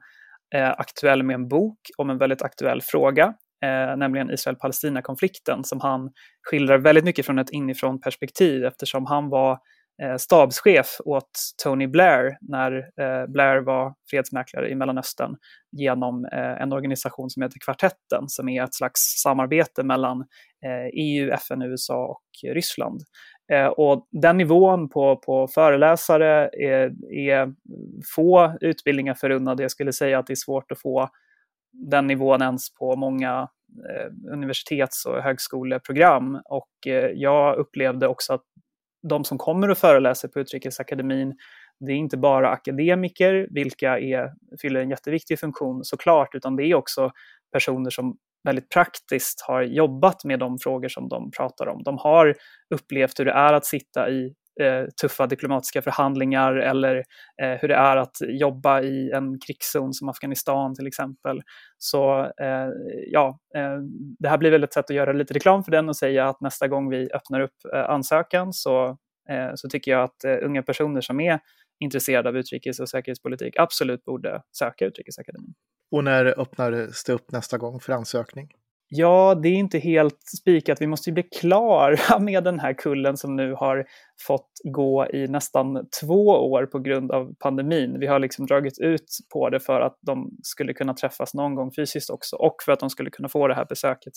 eh, 0.55 0.71
aktuell 0.71 1.23
med 1.23 1.35
en 1.35 1.49
bok 1.49 1.79
om 1.99 2.11
en 2.11 2.19
väldigt 2.19 2.43
aktuell 2.43 2.81
fråga, 2.83 3.35
eh, 3.65 3.97
nämligen 3.97 4.31
Israel-Palestina-konflikten 4.31 5.65
som 5.65 5.81
han 5.81 6.11
skildrar 6.51 6.79
väldigt 6.79 7.05
mycket 7.05 7.27
från 7.27 7.39
ett 7.39 7.51
inifrån 7.51 8.01
perspektiv 8.01 8.65
eftersom 8.65 9.07
han 9.07 9.29
var 9.29 9.59
Eh, 10.03 10.17
stabschef 10.17 11.01
åt 11.05 11.31
Tony 11.65 11.87
Blair 11.87 12.37
när 12.41 12.73
eh, 12.77 13.27
Blair 13.27 13.61
var 13.61 13.95
fredsmäklare 14.11 14.71
i 14.71 14.75
Mellanöstern 14.75 15.37
genom 15.73 16.25
eh, 16.25 16.63
en 16.63 16.73
organisation 16.73 17.31
som 17.31 17.43
heter 17.43 17.59
Kvartetten 17.65 18.29
som 18.29 18.49
är 18.49 18.65
ett 18.65 18.75
slags 18.75 19.01
samarbete 19.23 19.83
mellan 19.83 20.25
EU, 20.93 21.31
FN, 21.31 21.63
USA 21.63 22.07
och 22.07 22.53
Ryssland. 22.55 23.01
Och 23.77 24.09
den 24.11 24.37
nivån 24.37 24.89
på, 24.89 25.17
på 25.17 25.49
föreläsare 25.49 26.51
är, 26.53 27.13
är 27.15 27.55
få 28.15 28.57
utbildningar 28.61 29.15
förunnade. 29.15 29.63
Jag 29.63 29.71
skulle 29.71 29.93
säga 29.93 30.19
att 30.19 30.27
det 30.27 30.33
är 30.33 30.45
svårt 30.45 30.73
att 30.73 30.81
få 30.81 31.09
den 31.73 32.07
nivån 32.07 32.43
ens 32.43 32.75
på 32.75 32.97
många 32.97 33.49
universitets 34.33 35.07
och 35.07 35.23
högskoleprogram. 35.23 36.41
Och 36.45 36.71
jag 37.15 37.57
upplevde 37.57 38.09
också 38.09 38.33
att 38.33 38.45
de 39.09 39.25
som 39.25 39.39
kommer 39.39 39.71
och 39.71 39.79
föreläser 39.79 40.29
på 40.29 40.41
Utrikesakademin, 40.41 41.35
det 41.87 41.93
är 41.93 41.97
inte 41.97 42.17
bara 42.17 42.51
akademiker, 42.51 43.49
vilka 43.51 43.99
är, 43.99 44.33
fyller 44.63 44.81
en 44.81 44.91
jätteviktig 44.91 45.39
funktion 45.41 45.85
såklart, 45.85 46.35
utan 46.35 46.57
det 46.57 46.65
är 46.65 46.75
också 46.75 47.11
personer 47.53 47.91
som 47.91 48.17
väldigt 48.45 48.69
praktiskt 48.69 49.41
har 49.41 49.63
jobbat 49.63 50.25
med 50.25 50.39
de 50.39 50.59
frågor 50.59 50.89
som 50.89 51.09
de 51.09 51.31
pratar 51.31 51.67
om. 51.67 51.83
De 51.83 51.99
har 51.99 52.35
upplevt 52.75 53.21
hur 53.21 53.25
det 53.25 53.33
är 53.33 53.53
att 53.53 53.67
sitta 53.67 54.11
i 54.11 54.35
eh, 54.61 54.85
tuffa 55.03 55.27
diplomatiska 55.27 55.83
förhandlingar 55.83 56.55
eller 56.55 56.97
eh, 57.43 57.59
hur 57.61 57.69
det 57.69 57.75
är 57.75 57.97
att 57.97 58.17
jobba 58.21 58.81
i 58.83 59.11
en 59.11 59.41
krigszon 59.41 59.95
som 59.95 60.09
Afghanistan 60.09 60.75
till 60.75 60.87
exempel. 60.87 61.43
Så 61.79 62.21
eh, 62.21 62.69
ja, 63.07 63.39
eh, 63.55 63.79
det 64.19 64.29
här 64.29 64.39
blir 64.39 64.51
väl 64.51 64.65
ett 64.65 64.73
sätt 64.73 64.91
att 64.91 64.97
göra 64.97 65.13
lite 65.13 65.35
reklam 65.35 65.65
för 65.65 65.71
den 65.71 65.89
och 65.89 65.97
säga 65.97 66.29
att 66.29 66.41
nästa 66.41 66.69
gång 66.69 66.91
vi 66.91 67.13
öppnar 67.13 67.41
upp 67.41 67.57
eh, 67.75 67.91
ansökan 67.91 68.53
så, 68.53 68.89
eh, 69.31 69.51
så 69.55 69.69
tycker 69.69 69.91
jag 69.91 70.03
att 70.03 70.25
eh, 70.25 70.37
unga 70.43 70.63
personer 70.63 71.01
som 71.01 71.21
är 71.21 71.41
intresserade 71.81 72.29
av 72.29 72.37
utrikes 72.37 72.81
och 72.81 72.89
säkerhetspolitik 72.89 73.59
absolut 73.59 74.05
borde 74.05 74.43
söka 74.53 74.87
Utrikesakademin. 74.87 75.55
Och 75.91 76.05
när 76.05 76.41
öppnades 76.41 77.05
det 77.05 77.13
upp 77.13 77.33
nästa 77.33 77.59
gång 77.59 77.81
för 77.81 77.93
ansökning? 77.93 78.49
Ja, 78.93 79.35
det 79.43 79.49
är 79.49 79.55
inte 79.55 79.79
helt 79.79 80.19
spikat. 80.41 80.81
Vi 80.81 80.87
måste 80.87 81.11
ju 81.11 81.15
bli 81.15 81.23
klara 81.23 82.19
med 82.21 82.45
den 82.45 82.61
här 82.61 82.73
kullen 82.73 83.17
som 83.17 83.37
nu 83.37 83.55
har 83.55 83.85
fått 84.27 84.51
gå 84.65 85.07
i 85.13 85.29
nästan 85.29 85.87
två 86.03 86.27
år 86.27 86.67
på 86.67 86.79
grund 86.79 87.13
av 87.13 87.35
pandemin. 87.39 87.97
Vi 88.01 88.07
har 88.07 88.19
liksom 88.19 88.47
dragit 88.47 88.79
ut 88.81 89.07
på 89.33 89.51
det 89.51 89.61
för 89.61 89.81
att 89.81 89.99
de 90.01 90.31
skulle 90.43 90.73
kunna 90.73 90.95
träffas 90.95 91.35
någon 91.35 91.55
gång 91.55 91.71
fysiskt 91.77 92.11
också 92.11 92.37
och 92.37 92.55
för 92.65 92.73
att 92.73 92.81
de 92.81 92.91
skulle 92.91 93.11
kunna 93.11 93.29
få 93.29 93.49
det 93.49 93.55
här 93.55 93.67
besöket 93.69 94.13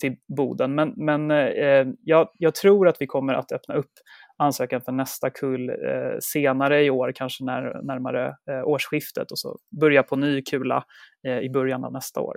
till 0.00 0.16
Boden. 0.36 0.74
Men, 0.74 0.92
men 0.96 1.30
eh, 1.30 1.86
jag, 2.02 2.28
jag 2.38 2.54
tror 2.54 2.88
att 2.88 2.96
vi 3.00 3.06
kommer 3.06 3.34
att 3.34 3.52
öppna 3.52 3.74
upp 3.74 3.92
ansökan 4.38 4.80
för 4.80 4.92
nästa 4.92 5.30
kull 5.30 5.68
eh, 5.68 5.74
senare 6.20 6.84
i 6.84 6.90
år, 6.90 7.12
kanske 7.14 7.44
när, 7.44 7.82
närmare 7.82 8.26
eh, 8.50 8.64
årsskiftet 8.64 9.30
och 9.30 9.38
så 9.38 9.56
börja 9.80 10.02
på 10.02 10.16
ny 10.16 10.42
kula 10.42 10.84
eh, 11.26 11.38
i 11.38 11.50
början 11.50 11.84
av 11.84 11.92
nästa 11.92 12.20
år. 12.20 12.36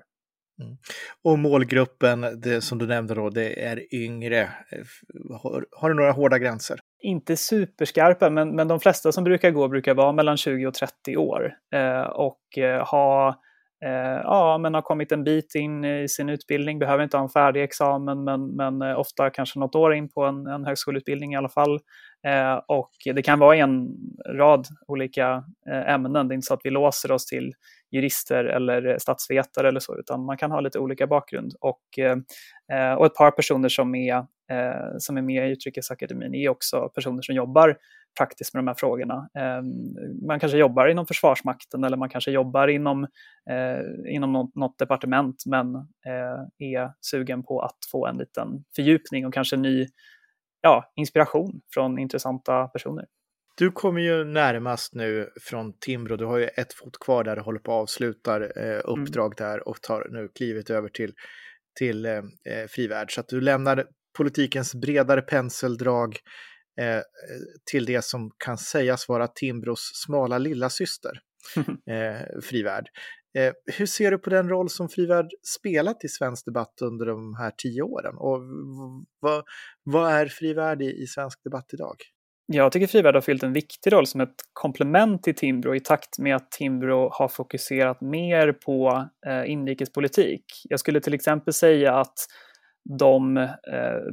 Mm. 0.60 0.78
Och 1.24 1.39
målgruppen, 1.39 2.42
det 2.42 2.62
som 2.62 2.78
du 2.78 2.88
nämnde 2.88 3.13
då, 3.13 3.30
det 3.30 3.63
är 3.63 3.96
yngre. 3.96 4.50
Har, 5.42 5.66
har 5.72 5.89
du 5.89 5.96
några 5.96 6.12
hårda 6.12 6.39
gränser? 6.39 6.80
Inte 7.01 7.38
superskarpa, 7.38 8.30
men, 8.30 8.56
men 8.56 8.68
de 8.68 8.80
flesta 8.80 9.12
som 9.12 9.24
brukar 9.24 9.51
gå 9.51 9.68
brukar 9.68 9.94
vara 9.94 10.12
mellan 10.12 10.38
20 10.38 10.68
och 10.68 10.74
30 10.74 11.18
år 11.18 11.54
eh, 11.74 12.01
och 12.01 12.58
eh, 12.58 12.88
ha 12.88 13.39
Eh, 13.86 14.22
ja, 14.24 14.58
men 14.58 14.74
har 14.74 14.82
kommit 14.82 15.12
en 15.12 15.24
bit 15.24 15.56
in 15.56 15.86
i 15.86 16.08
sin 16.10 16.30
utbildning, 16.30 16.80
behöver 16.80 17.04
inte 17.04 17.18
ha 17.18 17.24
en 17.24 17.30
färdig 17.30 17.63
examen, 17.63 18.24
men, 18.24 18.48
men 18.56 18.82
eh, 18.82 19.00
ofta 19.00 19.30
kanske 19.30 19.60
något 19.60 19.75
år 19.75 19.94
in 19.94 20.10
på 20.10 20.24
en, 20.24 20.48
en 20.48 20.66
högskoleutbildning 20.66 21.34
i 21.34 21.36
alla 21.36 21.50
fall. 21.50 21.80
Eh, 22.28 22.62
och 22.68 22.92
det 23.16 23.22
kan 23.22 23.39
vara 23.39 23.58
en 23.58 23.88
rad 24.36 24.68
olika 24.88 25.44
ämnen. 25.88 26.28
Det 26.28 26.34
är 26.34 26.36
inte 26.36 26.46
så 26.46 26.54
att 26.54 26.62
vi 26.63 26.70
låser 26.70 27.12
oss 27.12 27.25
till 27.25 27.54
jurister 27.91 28.46
eller 28.46 28.98
statsvetare 28.98 29.67
eller 29.67 29.79
så, 29.79 30.00
utan 30.00 30.25
man 30.25 30.38
kan 30.38 30.51
ha 30.51 30.60
lite 30.60 30.79
olika 30.79 31.08
bakgrund. 31.08 31.53
Och, 31.60 32.00
eh, 32.00 32.93
och 32.93 33.05
ett 33.05 33.13
par 33.13 33.31
personer 33.31 33.69
som 33.69 33.96
är, 33.96 34.15
eh, 34.51 34.98
som 34.98 35.17
är 35.17 35.22
med 35.22 35.50
i 35.50 35.51
Utrikesakademin 35.51 36.36
är 36.36 36.50
också 36.50 36.89
personer 36.96 37.22
som 37.22 37.36
jobbar 37.36 37.77
praktiskt 38.17 38.53
med 38.53 38.63
de 38.63 38.67
här 38.67 38.75
frågorna. 38.75 39.29
Ehm, 39.39 39.74
man 40.27 40.39
kanske 40.39 40.58
jobbar 40.58 40.88
inom 40.88 41.05
Försvarsmakten 41.05 41.84
eller 41.84 41.98
man 41.98 42.10
kanske 42.10 42.31
jobbar 42.31 42.67
inom, 42.67 43.03
eh, 43.50 44.13
inom 44.15 44.34
något, 44.34 44.55
något 44.55 44.79
departement 44.79 45.43
men 45.46 45.75
är 46.60 46.91
sugen 47.01 47.43
på 47.43 47.62
att 47.62 47.77
få 47.91 48.08
en 48.08 48.17
liten 48.17 48.63
fördjupning 48.75 49.25
och 49.25 49.34
kanske 49.34 49.58
ny 49.58 49.88
ja, 50.62 50.91
inspiration 50.96 51.62
från 51.74 52.00
intressanta 52.00 52.67
personer. 52.67 53.05
Du 53.60 53.72
kommer 53.72 54.01
ju 54.01 54.24
närmast 54.24 54.94
nu 54.94 55.30
från 55.42 55.74
Timbro. 55.80 56.16
Du 56.16 56.25
har 56.25 56.38
ju 56.38 56.46
ett 56.46 56.74
fot 56.74 57.00
kvar 57.00 57.24
där 57.24 57.36
du 57.36 57.42
håller 57.42 57.60
på 57.60 57.72
att 57.72 57.82
avsluta 57.82 58.36
eh, 58.36 58.82
uppdrag 58.86 59.25
mm. 59.25 59.36
där 59.51 59.68
och 59.68 59.82
tar 59.82 60.08
nu 60.12 60.30
klivet 60.36 60.70
över 60.70 60.89
till, 60.89 61.13
till 61.80 62.06
eh, 62.06 62.22
frivärd. 62.70 63.13
Så 63.13 63.22
att 63.22 63.28
du 63.28 63.42
lämnar 63.42 63.86
politikens 64.18 64.75
bredare 64.75 65.22
penseldrag 65.22 66.18
eh, 66.82 67.01
till 67.72 67.86
det 67.86 68.06
som 68.06 68.32
kan 68.38 68.58
sägas 68.58 69.10
vara 69.10 69.28
Timbros 69.28 69.92
smala 70.06 70.38
lilla 70.38 70.70
syster, 70.70 71.20
eh, 71.92 72.42
Frivärd. 72.42 72.86
Eh, 73.38 73.54
hur 73.78 73.86
ser 73.86 74.12
du 74.12 74.18
på 74.18 74.30
den 74.30 74.50
roll 74.50 74.70
som 74.70 74.89
Frivärd 74.89 75.30
spelat 75.58 76.04
i 76.04 76.08
svensk 76.08 76.46
debatt 76.46 76.74
under 76.82 77.06
de 77.06 77.36
här 77.36 77.51
tio 77.58 77.82
åren? 77.82 78.16
Och 78.18 78.42
vad, 79.20 79.44
vad 79.84 80.12
är 80.12 80.25
Frivärd 80.25 80.82
i, 80.82 81.01
i 81.01 81.08
svensk 81.08 81.44
debatt 81.44 81.70
idag? 81.74 81.96
Jag 82.51 82.72
tycker 82.72 82.88
Frivärd 82.88 83.15
har 83.15 83.22
fyllt 83.22 83.44
en 83.44 83.53
viktig 83.53 83.94
roll 83.94 84.08
som 84.08 84.22
ett 84.22 84.36
komplement 84.53 85.24
till 85.24 85.36
Timbro 85.36 85.75
i 85.75 85.79
takt 85.79 86.20
med 86.20 86.36
att 86.36 86.51
Timbro 86.51 87.10
har 87.12 87.27
fokuserat 87.27 88.01
mer 88.01 88.51
på 88.51 89.08
eh, 89.27 89.51
inrikespolitik. 89.51 90.44
Jag 90.70 90.79
skulle 90.79 91.00
till 91.01 91.13
exempel 91.13 91.53
säga 91.53 91.96
att 91.96 92.13
de 93.00 93.38
eh, 93.38 93.48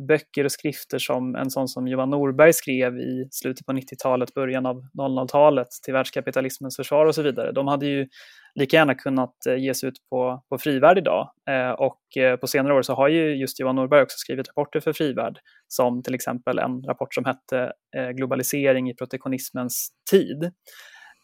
böcker 0.08 0.44
och 0.44 0.52
skrifter 0.52 0.98
som 0.98 1.34
en 1.34 1.50
sån 1.50 1.68
som 1.68 1.88
Johan 1.88 2.10
Norberg 2.10 2.52
skrev 2.52 2.98
i 2.98 3.28
slutet 3.30 3.66
på 3.66 3.72
90-talet, 3.72 4.34
början 4.34 4.66
av 4.66 4.82
00-talet 4.98 5.68
till 5.84 5.94
världskapitalismens 5.94 6.76
försvar 6.76 7.06
och 7.06 7.14
så 7.14 7.22
vidare. 7.22 7.52
De 7.52 7.68
hade 7.68 7.86
ju 7.86 8.08
lika 8.56 8.76
gärna 8.76 8.94
kunnat 8.94 9.46
eh, 9.46 9.56
ges 9.56 9.84
ut 9.84 9.94
på, 10.10 10.42
på 10.48 10.58
Frivärd 10.58 10.98
idag. 10.98 11.30
Eh, 11.50 11.70
och 11.70 12.16
eh, 12.16 12.36
på 12.36 12.46
senare 12.46 12.74
år 12.74 12.82
så 12.82 12.94
har 12.94 13.08
ju 13.08 13.36
just 13.36 13.60
Johan 13.60 13.76
Norberg 13.76 14.02
också 14.02 14.18
skrivit 14.18 14.48
rapporter 14.48 14.80
för 14.80 14.92
Frivärd, 14.92 15.38
som 15.68 16.02
till 16.02 16.14
exempel 16.14 16.58
en 16.58 16.82
rapport 16.82 17.14
som 17.14 17.24
hette 17.24 17.72
eh, 17.96 18.08
Globalisering 18.08 18.90
i 18.90 18.94
protektionismens 18.94 19.88
tid. 20.10 20.50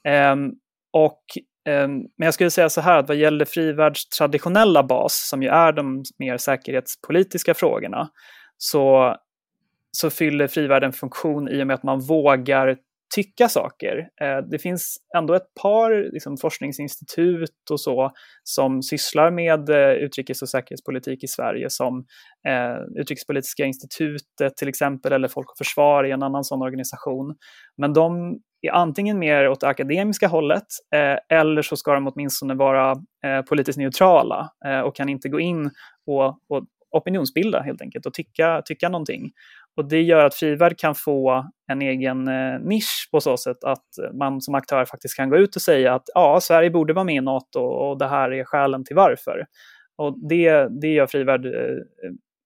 Ehm, 0.08 0.50
och 0.92 1.22
ehm, 1.68 1.92
men 1.92 2.24
jag 2.26 2.34
skulle 2.34 2.50
säga 2.50 2.68
så 2.68 2.80
här 2.80 2.98
att 2.98 3.08
vad 3.08 3.16
gäller 3.16 3.44
Frivärds 3.44 4.08
traditionella 4.08 4.82
bas, 4.82 5.28
som 5.28 5.42
ju 5.42 5.48
är 5.48 5.72
de 5.72 6.02
mer 6.18 6.36
säkerhetspolitiska 6.36 7.54
frågorna, 7.54 8.08
så, 8.56 9.16
så 9.90 10.10
fyller 10.10 10.46
frivärlden 10.46 10.92
funktion 10.92 11.48
i 11.48 11.62
och 11.62 11.66
med 11.66 11.74
att 11.74 11.82
man 11.82 12.00
vågar 12.00 12.76
tycka 13.14 13.48
saker. 13.48 13.98
Eh, 13.98 14.38
det 14.50 14.58
finns 14.58 14.96
ändå 15.16 15.34
ett 15.34 15.54
par 15.62 16.12
liksom, 16.12 16.36
forskningsinstitut 16.36 17.70
och 17.70 17.80
så 17.80 18.10
som 18.44 18.82
sysslar 18.82 19.30
med 19.30 19.70
eh, 19.70 19.92
utrikes 19.92 20.42
och 20.42 20.48
säkerhetspolitik 20.48 21.24
i 21.24 21.26
Sverige 21.26 21.70
som 21.70 22.04
eh, 22.48 23.00
Utrikespolitiska 23.00 23.64
institutet 23.64 24.56
till 24.56 24.68
exempel 24.68 25.12
eller 25.12 25.28
Folk 25.28 25.50
och 25.50 25.58
Försvar 25.58 26.04
är 26.04 26.14
en 26.14 26.22
annan 26.22 26.44
sån 26.44 26.62
organisation. 26.62 27.34
Men 27.76 27.92
de 27.92 28.38
är 28.62 28.70
antingen 28.70 29.18
mer 29.18 29.48
åt 29.48 29.60
det 29.60 29.68
akademiska 29.68 30.28
hållet 30.28 30.66
eh, 30.94 31.38
eller 31.38 31.62
så 31.62 31.76
ska 31.76 31.94
de 31.94 32.08
åtminstone 32.08 32.54
vara 32.54 32.90
eh, 33.26 33.42
politiskt 33.48 33.78
neutrala 33.78 34.50
eh, 34.66 34.80
och 34.80 34.96
kan 34.96 35.08
inte 35.08 35.28
gå 35.28 35.40
in 35.40 35.70
och, 36.06 36.26
och 36.26 36.64
opinionsbilda 36.90 37.60
helt 37.60 37.82
enkelt 37.82 38.06
och 38.06 38.14
tycka, 38.14 38.62
tycka 38.64 38.88
någonting. 38.88 39.30
Och 39.76 39.88
det 39.88 40.02
gör 40.02 40.24
att 40.24 40.34
Frivärd 40.34 40.78
kan 40.78 40.94
få 40.94 41.50
en 41.72 41.82
egen 41.82 42.28
eh, 42.28 42.60
nisch 42.60 43.08
på 43.12 43.20
så 43.20 43.36
sätt 43.36 43.64
att 43.64 43.86
man 44.18 44.40
som 44.40 44.54
aktör 44.54 44.84
faktiskt 44.84 45.16
kan 45.16 45.30
gå 45.30 45.36
ut 45.36 45.56
och 45.56 45.62
säga 45.62 45.94
att 45.94 46.04
ja, 46.14 46.40
Sverige 46.42 46.70
borde 46.70 46.92
vara 46.92 47.04
med 47.04 47.14
i 47.14 47.20
NATO 47.20 47.60
och 47.60 47.98
det 47.98 48.08
här 48.08 48.32
är 48.32 48.44
skälen 48.44 48.84
till 48.84 48.96
varför. 48.96 49.46
Och 49.96 50.28
det, 50.28 50.68
det 50.80 50.88
gör 50.88 51.06
Frivärd 51.06 51.46
eh, 51.46 51.52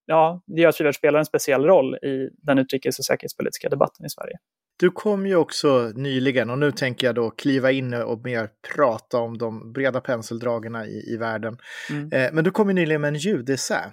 ja, 0.07 0.43
det 0.47 0.61
gör 0.61 0.69
att 0.69 0.77
Frivärd 0.77 0.95
spelar 0.95 1.19
en 1.19 1.25
speciell 1.25 1.65
roll 1.65 1.95
i 1.95 2.31
den 2.43 2.59
utrikes 2.59 2.99
och 2.99 3.05
säkerhetspolitiska 3.05 3.69
debatten 3.69 4.07
i 4.07 4.11
Sverige. 4.11 4.37
Du 4.79 4.91
kom 4.91 5.27
ju 5.27 5.37
också 5.37 5.93
nyligen, 5.95 6.51
och 6.51 6.59
nu 6.59 6.73
tänker 6.73 7.07
jag 7.07 7.15
då 7.15 7.31
kliva 7.31 7.71
in 7.71 7.95
och 7.95 8.25
mer 8.25 8.49
prata 8.75 9.19
om 9.19 9.39
de 9.39 9.73
breda 9.73 10.01
penseldragen 10.01 10.77
i, 10.77 11.15
i 11.15 11.17
världen. 11.17 11.59
Mm. 11.91 12.13
Eh, 12.13 12.33
men 12.33 12.45
du 12.45 12.51
kom 12.51 12.69
ju 12.69 12.75
nyligen 12.75 13.01
med 13.01 13.09
en 13.09 13.15
ljudessä 13.15 13.93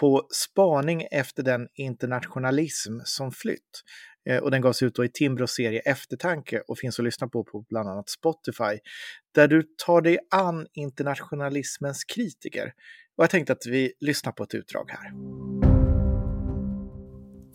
på 0.00 0.26
spaning 0.30 1.06
efter 1.10 1.42
den 1.42 1.68
internationalism 1.74 2.98
som 3.04 3.32
flytt. 3.32 3.82
Eh, 4.28 4.38
och 4.38 4.50
den 4.50 4.60
gavs 4.60 4.82
ut 4.82 4.94
då 4.94 5.04
i 5.04 5.08
Timbros 5.08 5.50
serie 5.50 5.80
Eftertanke 5.80 6.62
och 6.68 6.78
finns 6.78 6.98
att 6.98 7.04
lyssna 7.04 7.28
på 7.28 7.44
på 7.44 7.64
bland 7.68 7.88
annat 7.88 8.08
Spotify. 8.08 8.78
Där 9.34 9.48
du 9.48 9.62
tar 9.86 10.00
dig 10.00 10.18
an 10.30 10.66
internationalismens 10.72 12.04
kritiker. 12.04 12.72
Och 13.16 13.24
jag 13.24 13.30
tänkte 13.30 13.52
att 13.52 13.66
vi 13.66 13.92
lyssnar 14.00 14.32
på 14.32 14.42
ett 14.42 14.54
utdrag 14.54 14.90
här. 14.90 15.12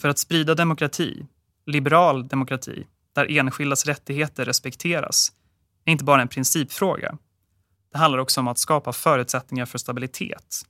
För 0.02 0.10
att 0.10 0.20
sprida 0.20 0.56
demokrati 0.56 1.26
liberal 1.66 2.28
demokrati, 2.28 2.88
där 3.16 3.38
enskildas 3.40 3.86
rättigheter 3.86 4.46
respekteras, 4.46 5.32
är 5.86 5.92
inte 5.92 6.04
bara 6.04 6.22
en 6.22 6.28
principfråga. 6.28 7.18
Det 7.92 7.98
handlar 7.98 8.20
också 8.20 8.40
om 8.40 8.48
att 8.48 8.60
skapa 8.60 8.94
förutsättningar 8.94 9.66
för 9.66 9.78
stabilitet. 9.78 10.62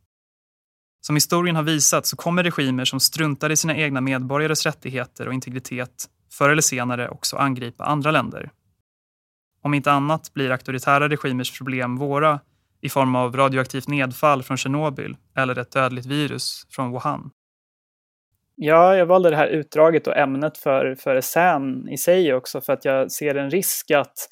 Som 1.05 1.15
historien 1.15 1.55
har 1.55 1.63
visat 1.63 2.05
så 2.05 2.15
kommer 2.15 2.43
regimer 2.43 2.85
som 2.85 2.99
struntar 2.99 3.51
i 3.51 3.57
sina 3.57 3.75
egna 3.75 4.01
medborgares 4.01 4.65
rättigheter 4.65 5.27
och 5.27 5.33
integritet 5.33 6.05
förr 6.31 6.49
eller 6.49 6.61
senare 6.61 7.09
också 7.09 7.37
angripa 7.37 7.83
andra 7.83 8.11
länder. 8.11 8.51
Om 9.61 9.73
inte 9.73 9.91
annat 9.91 10.33
blir 10.33 10.51
auktoritära 10.51 11.09
regimers 11.09 11.57
problem 11.57 11.97
våra 11.97 12.39
i 12.81 12.89
form 12.89 13.15
av 13.15 13.35
radioaktivt 13.35 13.87
nedfall 13.87 14.43
från 14.43 14.57
Tjernobyl 14.57 15.17
eller 15.37 15.59
ett 15.59 15.71
dödligt 15.71 16.05
virus 16.05 16.67
från 16.69 16.91
Wuhan. 16.91 17.31
Ja, 18.55 18.95
jag 18.95 19.05
valde 19.05 19.29
det 19.29 19.35
här 19.35 19.47
utdraget 19.47 20.07
och 20.07 20.17
ämnet 20.17 20.57
för, 20.57 20.95
för 20.95 21.15
essän 21.15 21.89
i 21.89 21.97
sig 21.97 22.33
också 22.33 22.61
för 22.61 22.73
att 22.73 22.85
jag 22.85 23.11
ser 23.11 23.35
en 23.35 23.49
risk 23.49 23.91
att 23.91 24.29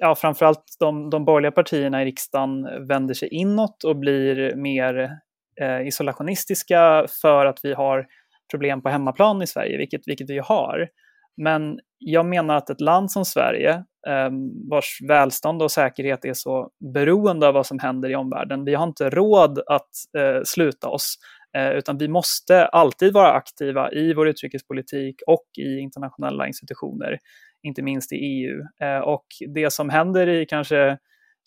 ja, 0.00 0.14
framförallt 0.14 0.76
de, 0.78 1.10
de 1.10 1.24
borgerliga 1.24 1.52
partierna 1.52 2.02
i 2.02 2.04
riksdagen 2.04 2.86
vänder 2.88 3.14
sig 3.14 3.28
inåt 3.28 3.84
och 3.84 3.96
blir 3.96 4.56
mer 4.56 5.20
Eh, 5.60 5.86
isolationistiska 5.86 7.06
för 7.22 7.46
att 7.46 7.58
vi 7.62 7.74
har 7.74 8.06
problem 8.50 8.82
på 8.82 8.88
hemmaplan 8.88 9.42
i 9.42 9.46
Sverige, 9.46 9.78
vilket, 9.78 10.00
vilket 10.06 10.30
vi 10.30 10.38
har. 10.38 10.88
Men 11.36 11.78
jag 11.98 12.26
menar 12.26 12.56
att 12.56 12.70
ett 12.70 12.80
land 12.80 13.10
som 13.10 13.24
Sverige, 13.24 13.70
eh, 14.08 14.30
vars 14.70 14.98
välstånd 15.08 15.62
och 15.62 15.70
säkerhet 15.70 16.24
är 16.24 16.34
så 16.34 16.70
beroende 16.94 17.48
av 17.48 17.54
vad 17.54 17.66
som 17.66 17.78
händer 17.78 18.10
i 18.10 18.14
omvärlden, 18.14 18.64
vi 18.64 18.74
har 18.74 18.84
inte 18.84 19.10
råd 19.10 19.58
att 19.66 19.90
eh, 20.18 20.42
sluta 20.44 20.88
oss, 20.88 21.14
eh, 21.56 21.70
utan 21.70 21.98
vi 21.98 22.08
måste 22.08 22.66
alltid 22.66 23.12
vara 23.12 23.32
aktiva 23.32 23.92
i 23.92 24.14
vår 24.14 24.28
utrikespolitik 24.28 25.16
och 25.26 25.46
i 25.58 25.78
internationella 25.78 26.46
institutioner, 26.46 27.18
inte 27.62 27.82
minst 27.82 28.12
i 28.12 28.16
EU. 28.16 28.60
Eh, 28.80 28.98
och 28.98 29.26
det 29.54 29.72
som 29.72 29.88
händer 29.88 30.28
i 30.28 30.46
kanske 30.46 30.98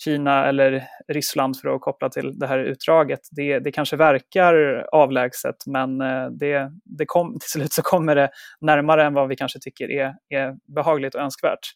Kina 0.03 0.45
eller 0.45 0.83
Ryssland 1.07 1.59
för 1.59 1.75
att 1.75 1.81
koppla 1.81 2.09
till 2.09 2.39
det 2.39 2.47
här 2.47 2.59
utdraget, 2.59 3.19
det, 3.31 3.59
det 3.59 3.71
kanske 3.71 3.95
verkar 3.95 4.85
avlägset 4.91 5.55
men 5.65 6.01
eh, 6.01 6.27
det, 6.29 6.71
det 6.85 7.05
kom, 7.05 7.31
till 7.39 7.49
slut 7.49 7.73
så 7.73 7.81
kommer 7.81 8.15
det 8.15 8.29
närmare 8.61 9.05
än 9.05 9.13
vad 9.13 9.27
vi 9.27 9.35
kanske 9.35 9.59
tycker 9.59 9.91
är, 9.91 10.15
är 10.29 10.55
behagligt 10.75 11.15
och 11.15 11.21
önskvärt. 11.21 11.67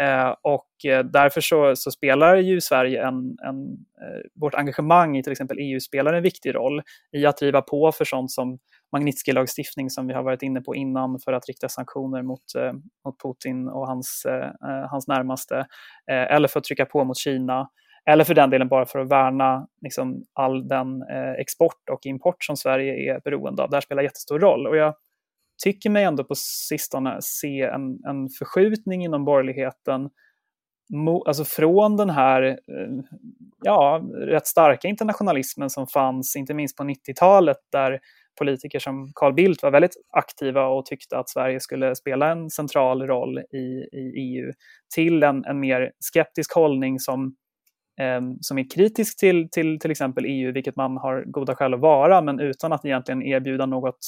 Eh, 0.00 0.34
och 0.42 0.84
eh, 0.84 1.04
därför 1.04 1.40
så, 1.40 1.76
så, 1.76 1.90
spelar 1.90 2.36
ju 2.36 2.60
Sverige 2.60 3.06
en, 3.06 3.14
en 3.16 3.64
eh, 4.02 4.20
vårt 4.40 4.54
engagemang 4.54 5.16
i 5.16 5.22
till 5.22 5.32
exempel 5.32 5.58
EU 5.60 5.80
spelar 5.80 6.12
en 6.12 6.22
viktig 6.22 6.54
roll 6.54 6.82
i 7.16 7.26
att 7.26 7.36
driva 7.36 7.62
på 7.62 7.92
för 7.92 8.04
sånt 8.04 8.30
som 8.30 8.58
Magnitsky-lagstiftning 8.96 9.90
som 9.90 10.06
vi 10.06 10.14
har 10.14 10.22
varit 10.22 10.42
inne 10.42 10.60
på 10.60 10.74
innan 10.74 11.18
för 11.24 11.32
att 11.32 11.48
rikta 11.48 11.68
sanktioner 11.68 12.22
mot, 12.22 12.54
eh, 12.58 12.72
mot 13.04 13.22
Putin 13.22 13.68
och 13.68 13.86
hans, 13.86 14.26
eh, 14.28 14.46
eh 14.46 14.90
hans 14.90 15.08
närmaste. 15.08 15.56
Eh, 16.10 16.34
eller 16.34 16.48
för 16.48 16.58
att 16.58 16.64
trycka 16.64 16.86
på 16.86 17.04
mot 17.04 17.18
Kina. 17.18 17.68
Eller 18.10 18.24
för 18.24 18.34
den 18.34 18.50
delen 18.50 18.68
bara 18.68 18.86
för 18.86 18.98
att 18.98 19.10
värna 19.10 19.66
liksom, 19.82 20.22
all 20.32 20.68
den 20.68 21.02
eh, 21.02 21.32
export 21.32 21.90
och 21.90 22.06
import 22.06 22.44
som 22.44 22.56
Sverige 22.56 23.14
är 23.14 23.20
beroende 23.20 23.62
av. 23.62 23.70
Det 23.70 23.76
här 23.76 23.80
spelar 23.80 24.02
jättestor 24.02 24.38
roll. 24.38 24.66
Och 24.66 24.76
jag, 24.76 24.94
tycker 25.62 25.90
mig 25.90 26.04
ändå 26.04 26.24
på 26.24 26.34
sistone 26.34 27.16
se 27.20 27.62
en, 27.62 28.04
en 28.04 28.28
förskjutning 28.38 29.04
inom 29.04 29.24
borgerligheten 29.24 30.10
alltså 31.26 31.44
från 31.44 31.96
den 31.96 32.10
här 32.10 32.58
ja, 33.62 34.02
rätt 34.14 34.46
starka 34.46 34.88
internationalismen 34.88 35.70
som 35.70 35.86
fanns, 35.86 36.36
inte 36.36 36.54
minst 36.54 36.76
på 36.76 36.82
90-talet, 36.82 37.56
där 37.72 38.00
politiker 38.38 38.78
som 38.78 39.12
Carl 39.14 39.34
Bildt 39.34 39.62
var 39.62 39.70
väldigt 39.70 39.96
aktiva 40.10 40.66
och 40.66 40.86
tyckte 40.86 41.18
att 41.18 41.28
Sverige 41.28 41.60
skulle 41.60 41.96
spela 41.96 42.32
en 42.32 42.50
central 42.50 43.06
roll 43.06 43.38
i, 43.38 43.88
i 43.92 44.12
EU, 44.16 44.52
till 44.94 45.22
en, 45.22 45.44
en 45.44 45.60
mer 45.60 45.92
skeptisk 45.98 46.54
hållning 46.54 46.98
som, 46.98 47.34
eh, 48.00 48.20
som 48.40 48.58
är 48.58 48.70
kritisk 48.74 49.18
till, 49.18 49.48
till 49.50 49.78
till 49.78 49.90
exempel 49.90 50.24
EU, 50.26 50.52
vilket 50.52 50.76
man 50.76 50.96
har 50.96 51.24
goda 51.26 51.54
skäl 51.54 51.74
att 51.74 51.80
vara, 51.80 52.20
men 52.20 52.40
utan 52.40 52.72
att 52.72 52.84
egentligen 52.84 53.22
erbjuda 53.22 53.66
något 53.66 53.98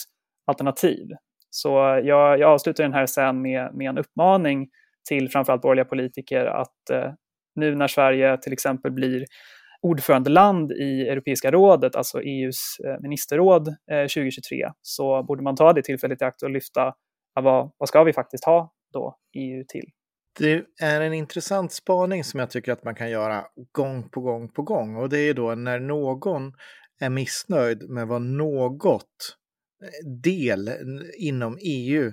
alternativ. 0.46 1.06
Så 1.50 1.68
jag, 2.04 2.38
jag 2.38 2.42
avslutar 2.42 2.84
den 2.84 2.92
här 2.92 3.06
sen 3.06 3.42
med, 3.42 3.74
med 3.74 3.88
en 3.88 3.98
uppmaning 3.98 4.68
till 5.08 5.30
framförallt 5.30 5.62
borgerliga 5.62 5.84
politiker 5.84 6.46
att 6.46 6.90
eh, 6.92 7.12
nu 7.54 7.74
när 7.74 7.88
Sverige 7.88 8.38
till 8.38 8.52
exempel 8.52 8.92
blir 8.92 9.24
ordförandeland 9.80 10.72
i 10.72 11.08
Europeiska 11.08 11.50
rådet, 11.50 11.96
alltså 11.96 12.22
EUs 12.22 12.76
eh, 12.86 13.00
ministerråd 13.00 13.68
eh, 13.68 14.02
2023, 14.02 14.70
så 14.82 15.22
borde 15.22 15.42
man 15.42 15.56
ta 15.56 15.72
det 15.72 15.82
tillfället 15.82 16.22
i 16.22 16.24
akt 16.24 16.42
och 16.42 16.50
lyfta 16.50 16.94
vad, 17.34 17.70
vad 17.76 17.88
ska 17.88 18.04
vi 18.04 18.12
faktiskt 18.12 18.44
ha 18.44 18.72
då 18.92 19.16
EU 19.34 19.64
till? 19.68 19.90
Det 20.38 20.64
är 20.82 21.00
en 21.00 21.12
intressant 21.12 21.72
spaning 21.72 22.24
som 22.24 22.40
jag 22.40 22.50
tycker 22.50 22.72
att 22.72 22.84
man 22.84 22.94
kan 22.94 23.10
göra 23.10 23.44
gång 23.72 24.08
på 24.08 24.20
gång 24.20 24.48
på 24.52 24.62
gång 24.62 24.96
och 24.96 25.08
det 25.08 25.18
är 25.18 25.34
då 25.34 25.54
när 25.54 25.80
någon 25.80 26.52
är 27.00 27.10
missnöjd 27.10 27.90
med 27.90 28.06
vad 28.06 28.22
något 28.22 29.36
eh, 29.82 30.10
del 30.22 30.70
inom 31.18 31.58
EU 31.60 32.12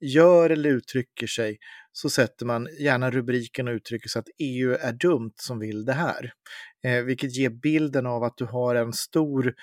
gör 0.00 0.50
eller 0.50 0.70
uttrycker 0.70 1.26
sig 1.26 1.58
så 1.92 2.10
sätter 2.10 2.46
man 2.46 2.68
gärna 2.80 3.10
rubriken 3.10 3.68
och 3.68 3.72
uttrycker 3.72 4.08
sig 4.08 4.20
att 4.20 4.28
EU 4.38 4.72
är 4.72 4.92
dumt 4.92 5.34
som 5.36 5.58
vill 5.58 5.84
det 5.84 5.92
här. 5.92 6.32
Eh, 6.84 7.02
vilket 7.02 7.36
ger 7.36 7.50
bilden 7.50 8.06
av 8.06 8.24
att 8.24 8.36
du 8.36 8.44
har 8.44 8.74
en 8.74 8.92
stor 8.92 9.54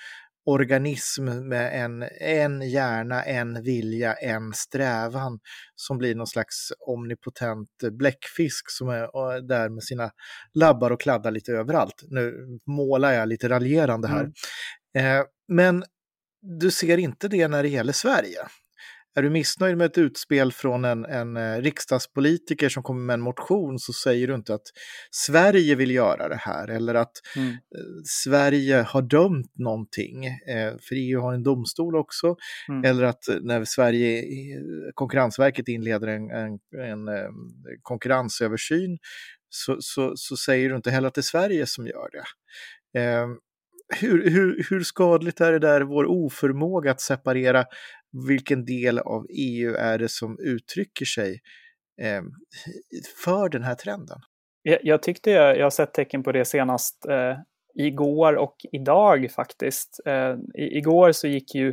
organism 0.44 1.24
med 1.24 1.84
en, 1.84 2.04
en 2.20 2.70
hjärna, 2.70 3.22
en 3.22 3.62
vilja, 3.62 4.14
en 4.14 4.52
strävan 4.52 5.40
som 5.74 5.98
blir 5.98 6.14
någon 6.14 6.26
slags 6.26 6.72
omnipotent 6.86 7.68
bläckfisk 7.92 8.70
som 8.70 8.88
är 8.88 9.40
där 9.48 9.68
med 9.68 9.82
sina 9.82 10.10
labbar 10.54 10.90
och 10.90 11.00
kladdar 11.00 11.30
lite 11.30 11.52
överallt. 11.52 12.02
Nu 12.08 12.58
målar 12.66 13.12
jag 13.12 13.28
lite 13.28 13.48
raljerande 13.48 14.08
här. 14.08 14.30
Mm. 14.94 15.20
Eh, 15.20 15.26
men 15.48 15.84
du 16.42 16.70
ser 16.70 16.98
inte 16.98 17.28
det 17.28 17.48
när 17.48 17.62
det 17.62 17.68
gäller 17.68 17.92
Sverige. 17.92 18.38
Är 19.14 19.22
du 19.22 19.30
missnöjd 19.30 19.76
med 19.76 19.86
ett 19.86 19.98
utspel 19.98 20.52
från 20.52 20.84
en, 20.84 21.04
en 21.04 21.36
eh, 21.36 21.56
riksdagspolitiker 21.56 22.68
som 22.68 22.82
kommer 22.82 23.00
med 23.00 23.14
en 23.14 23.20
motion 23.20 23.78
så 23.78 23.92
säger 23.92 24.28
du 24.28 24.34
inte 24.34 24.54
att 24.54 24.66
Sverige 25.10 25.74
vill 25.74 25.90
göra 25.90 26.28
det 26.28 26.36
här 26.36 26.68
eller 26.68 26.94
att 26.94 27.12
mm. 27.36 27.50
Eh, 27.50 27.56
Sverige 28.04 28.76
har 28.76 29.02
dömt 29.02 29.52
någonting. 29.58 30.26
Eh, 30.26 30.72
för 30.88 30.94
EU 30.94 31.20
har 31.20 31.34
en 31.34 31.42
domstol 31.42 31.96
också. 31.96 32.36
Mm. 32.68 32.84
Eller 32.84 33.04
att 33.04 33.24
när 33.42 33.64
Sverige, 33.64 34.24
Konkurrensverket 34.94 35.68
inleder 35.68 36.06
en, 36.06 36.30
en, 36.30 36.58
en 36.90 37.08
konkurrensöversyn 37.82 38.98
så, 39.48 39.76
så, 39.80 40.12
så, 40.16 40.36
säger 40.36 40.70
du 40.70 40.76
inte 40.76 40.90
heller 40.90 41.08
att 41.08 41.14
det 41.14 41.20
är 41.20 41.22
Sverige 41.22 41.66
som 41.66 41.86
gör 41.86 42.08
det 42.12 42.24
hur, 43.96 44.30
hur, 44.30 44.66
hur 44.70 44.82
skadligt 44.82 45.40
är 45.40 45.52
det 45.52 45.58
där, 45.58 45.80
vår 45.80 46.04
oförmåga 46.04 46.90
att 46.90 47.00
separera 47.00 47.64
vilken 48.28 48.64
del 48.64 48.98
av 48.98 49.26
EU 49.30 49.74
är 49.74 49.98
det 49.98 50.08
som 50.08 50.38
uttrycker 50.40 51.04
sig 51.04 51.40
eh, 52.02 52.22
för 53.24 53.48
den 53.48 53.62
här 53.62 53.74
trenden? 53.74 54.18
Jag, 54.62 54.78
jag 54.82 55.02
tyckte 55.02 55.30
jag, 55.30 55.58
jag 55.58 55.64
har 55.64 55.70
sett 55.70 55.94
tecken 55.94 56.22
på 56.22 56.32
det 56.32 56.44
senast 56.44 57.06
eh, 57.06 57.36
igår 57.74 58.36
och 58.36 58.56
idag 58.72 59.30
faktiskt. 59.30 60.00
Eh, 60.06 60.34
i, 60.54 60.78
igår 60.78 61.12
så 61.12 61.26
gick 61.26 61.54
ju 61.54 61.68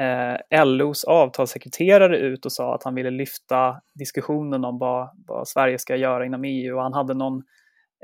eh, 0.00 0.64
LOs 0.64 1.04
avtalssekreterare 1.04 2.18
ut 2.18 2.46
och 2.46 2.52
sa 2.52 2.74
att 2.74 2.82
han 2.82 2.94
ville 2.94 3.10
lyfta 3.10 3.80
diskussionen 3.94 4.64
om 4.64 4.78
vad, 4.78 5.10
vad 5.26 5.48
Sverige 5.48 5.78
ska 5.78 5.96
göra 5.96 6.26
inom 6.26 6.44
EU 6.44 6.76
och 6.76 6.82
han 6.82 6.92
hade 6.92 7.14
någon 7.14 7.42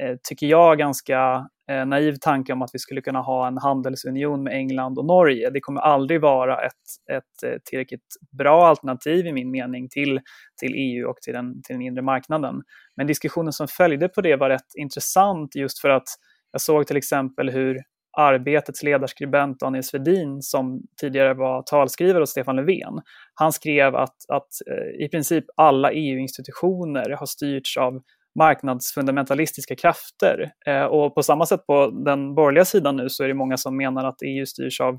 Eh, 0.00 0.16
tycker 0.22 0.46
jag, 0.46 0.78
ganska 0.78 1.48
eh, 1.72 1.86
naiv 1.86 2.16
tanke 2.20 2.52
om 2.52 2.62
att 2.62 2.70
vi 2.72 2.78
skulle 2.78 3.00
kunna 3.00 3.20
ha 3.20 3.46
en 3.46 3.58
handelsunion 3.58 4.42
med 4.42 4.52
England 4.52 4.98
och 4.98 5.04
Norge. 5.04 5.50
Det 5.50 5.60
kommer 5.60 5.80
aldrig 5.80 6.20
vara 6.20 6.66
ett, 6.66 7.12
ett 7.12 7.42
eh, 7.52 7.58
tillräckligt 7.64 8.06
bra 8.38 8.66
alternativ 8.66 9.26
i 9.26 9.32
min 9.32 9.50
mening 9.50 9.88
till, 9.88 10.20
till 10.60 10.74
EU 10.74 11.08
och 11.08 11.16
till 11.16 11.32
den, 11.32 11.62
till 11.62 11.74
den 11.74 11.82
inre 11.82 12.02
marknaden. 12.02 12.62
Men 12.96 13.06
diskussionen 13.06 13.52
som 13.52 13.68
följde 13.68 14.08
på 14.08 14.20
det 14.20 14.36
var 14.36 14.48
rätt 14.48 14.74
intressant 14.74 15.54
just 15.54 15.80
för 15.80 15.88
att 15.88 16.08
jag 16.52 16.60
såg 16.60 16.86
till 16.86 16.96
exempel 16.96 17.50
hur 17.50 17.82
Arbetets 18.16 18.82
ledarskribent 18.82 19.60
Daniel 19.60 19.84
Svedin, 19.84 20.42
som 20.42 20.82
tidigare 21.00 21.34
var 21.34 21.62
talskrivare 21.62 22.22
åt 22.22 22.28
Stefan 22.28 22.56
Löfven, 22.56 23.00
han 23.34 23.52
skrev 23.52 23.96
att, 23.96 24.16
att 24.28 24.48
eh, 24.70 25.04
i 25.04 25.08
princip 25.08 25.44
alla 25.56 25.92
EU-institutioner 25.92 27.10
har 27.10 27.26
styrts 27.26 27.76
av 27.76 28.02
marknadsfundamentalistiska 28.38 29.76
krafter. 29.76 30.52
Eh, 30.66 30.84
och 30.84 31.14
på 31.14 31.22
samma 31.22 31.46
sätt 31.46 31.66
på 31.66 31.90
den 32.04 32.34
borgerliga 32.34 32.64
sidan 32.64 32.96
nu 32.96 33.08
så 33.08 33.24
är 33.24 33.28
det 33.28 33.34
många 33.34 33.56
som 33.56 33.76
menar 33.76 34.04
att 34.04 34.22
EU 34.22 34.46
styrs 34.46 34.80
av 34.80 34.98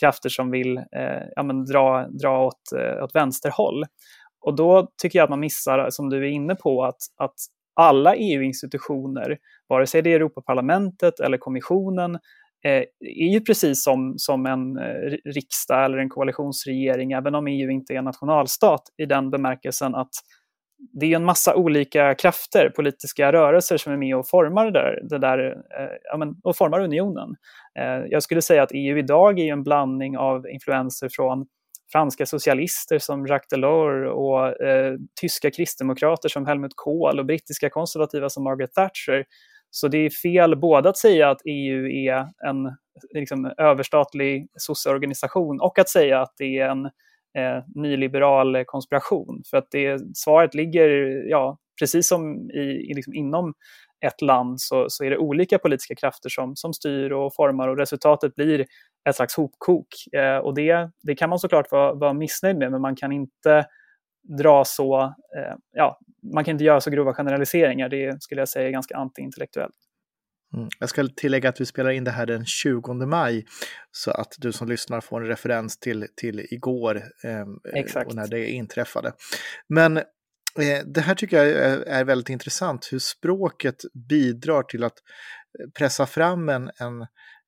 krafter 0.00 0.28
som 0.28 0.50
vill 0.50 0.76
eh, 0.76 1.22
ja, 1.36 1.42
men 1.42 1.64
dra, 1.64 2.08
dra 2.08 2.46
åt, 2.46 2.72
eh, 2.78 3.04
åt 3.04 3.14
vänsterhåll. 3.14 3.84
Och 4.40 4.56
då 4.56 4.88
tycker 5.02 5.18
jag 5.18 5.24
att 5.24 5.30
man 5.30 5.40
missar, 5.40 5.90
som 5.90 6.10
du 6.10 6.16
är 6.16 6.30
inne 6.30 6.54
på, 6.54 6.84
att, 6.84 7.00
att 7.16 7.34
alla 7.74 8.16
EU-institutioner, 8.16 9.38
vare 9.68 9.86
sig 9.86 10.02
det 10.02 10.10
är 10.12 10.16
Europaparlamentet 10.16 11.20
eller 11.20 11.38
kommissionen 11.38 12.14
eh, 12.64 12.82
är 13.00 13.32
ju 13.32 13.40
precis 13.40 13.84
som, 13.84 14.14
som 14.16 14.46
en 14.46 14.78
eh, 14.78 15.16
riksdag 15.24 15.84
eller 15.84 15.98
en 15.98 16.08
koalitionsregering, 16.08 17.12
även 17.12 17.34
om 17.34 17.46
EU 17.46 17.70
inte 17.70 17.94
är 17.94 17.98
en 17.98 18.04
nationalstat 18.04 18.82
i 19.02 19.06
den 19.06 19.30
bemärkelsen 19.30 19.94
att 19.94 20.10
det 20.92 21.12
är 21.12 21.16
en 21.16 21.24
massa 21.24 21.54
olika 21.54 22.14
krafter, 22.14 22.70
politiska 22.76 23.32
rörelser 23.32 23.76
som 23.76 23.92
är 23.92 23.96
med 23.96 24.16
och 24.16 24.28
formar 24.28 24.64
det 24.64 24.72
där, 24.72 25.00
det 25.02 25.18
där 25.18 25.38
eh, 25.78 25.88
ja, 26.04 26.16
men, 26.16 26.36
och 26.42 26.56
formar 26.56 26.80
unionen. 26.80 27.36
Eh, 27.78 28.06
jag 28.10 28.22
skulle 28.22 28.42
säga 28.42 28.62
att 28.62 28.72
EU 28.72 28.98
idag 28.98 29.38
är 29.38 29.52
en 29.52 29.62
blandning 29.62 30.18
av 30.18 30.48
influenser 30.48 31.08
från 31.12 31.46
franska 31.92 32.26
socialister 32.26 32.98
som 32.98 33.26
Jacques 33.26 33.48
Delors 33.48 34.08
och 34.10 34.62
eh, 34.62 34.94
tyska 35.20 35.50
kristdemokrater 35.50 36.28
som 36.28 36.46
Helmut 36.46 36.72
Kohl 36.74 37.18
och 37.18 37.26
brittiska 37.26 37.70
konservativa 37.70 38.28
som 38.28 38.44
Margaret 38.44 38.72
Thatcher. 38.72 39.24
Så 39.70 39.88
det 39.88 39.98
är 39.98 40.10
fel 40.10 40.56
både 40.56 40.88
att 40.88 40.96
säga 40.96 41.30
att 41.30 41.40
EU 41.44 41.86
är 41.88 42.18
en 42.48 42.76
liksom, 43.14 43.54
överstatlig 43.58 44.48
sosseorganisation 44.56 45.60
och 45.60 45.78
att 45.78 45.88
säga 45.88 46.20
att 46.20 46.34
det 46.38 46.58
är 46.58 46.68
en 46.68 46.90
eh, 47.38 47.64
nyliberal 47.74 48.64
konspiration. 48.64 49.42
För 49.50 49.56
att 49.56 49.66
det, 49.70 50.16
svaret 50.16 50.54
ligger, 50.54 50.88
ja, 51.28 51.58
precis 51.80 52.08
som 52.08 52.50
i, 52.50 52.94
liksom 52.94 53.14
inom 53.14 53.54
ett 54.06 54.22
land 54.22 54.60
så, 54.60 54.86
så 54.88 55.04
är 55.04 55.10
det 55.10 55.18
olika 55.18 55.58
politiska 55.58 55.94
krafter 55.94 56.28
som, 56.28 56.56
som 56.56 56.72
styr 56.72 57.10
och 57.10 57.34
formar 57.34 57.68
och 57.68 57.78
resultatet 57.78 58.34
blir 58.34 58.66
ett 59.08 59.16
slags 59.16 59.36
hopkok. 59.36 59.86
Eh, 60.16 60.36
och 60.36 60.54
det, 60.54 60.90
det 61.02 61.14
kan 61.14 61.30
man 61.30 61.38
såklart 61.38 61.72
vara, 61.72 61.94
vara 61.94 62.12
missnöjd 62.12 62.58
med, 62.58 62.70
men 62.70 62.80
man 62.80 62.96
kan 62.96 63.12
inte 63.12 63.66
dra 64.38 64.64
så, 64.64 65.02
eh, 65.36 65.54
ja, 65.72 65.98
man 66.34 66.44
kan 66.44 66.52
inte 66.52 66.64
göra 66.64 66.80
så 66.80 66.90
grova 66.90 67.14
generaliseringar. 67.14 67.88
Det 67.88 68.22
skulle 68.22 68.40
jag 68.40 68.48
säga 68.48 68.68
är 68.68 68.72
ganska 68.72 68.96
antiintellektuellt. 68.96 69.74
Mm. 70.54 70.68
Jag 70.78 70.88
ska 70.88 71.08
tillägga 71.16 71.48
att 71.48 71.60
vi 71.60 71.66
spelar 71.66 71.90
in 71.90 72.04
det 72.04 72.10
här 72.10 72.26
den 72.26 72.46
20 72.46 72.94
maj 72.94 73.44
så 73.90 74.10
att 74.10 74.34
du 74.38 74.52
som 74.52 74.68
lyssnar 74.68 75.00
får 75.00 75.20
en 75.20 75.26
referens 75.26 75.78
till, 75.78 76.06
till 76.16 76.46
igår 76.50 77.02
eh, 77.24 77.46
och 78.06 78.14
när 78.14 78.26
det 78.26 78.50
inträffade. 78.50 79.12
Men 79.68 79.96
eh, 79.96 80.84
det 80.86 81.00
här 81.00 81.14
tycker 81.14 81.36
jag 81.36 81.48
är, 81.48 81.78
är, 81.78 82.04
väldigt 82.04 82.28
intressant, 82.28 82.88
hur 82.92 82.98
språket 82.98 83.76
bidrar 84.08 84.62
till 84.62 84.84
att 84.84 84.98
pressa 85.78 86.06
fram 86.06 86.48
en, 86.48 86.70
en, 86.76 87.06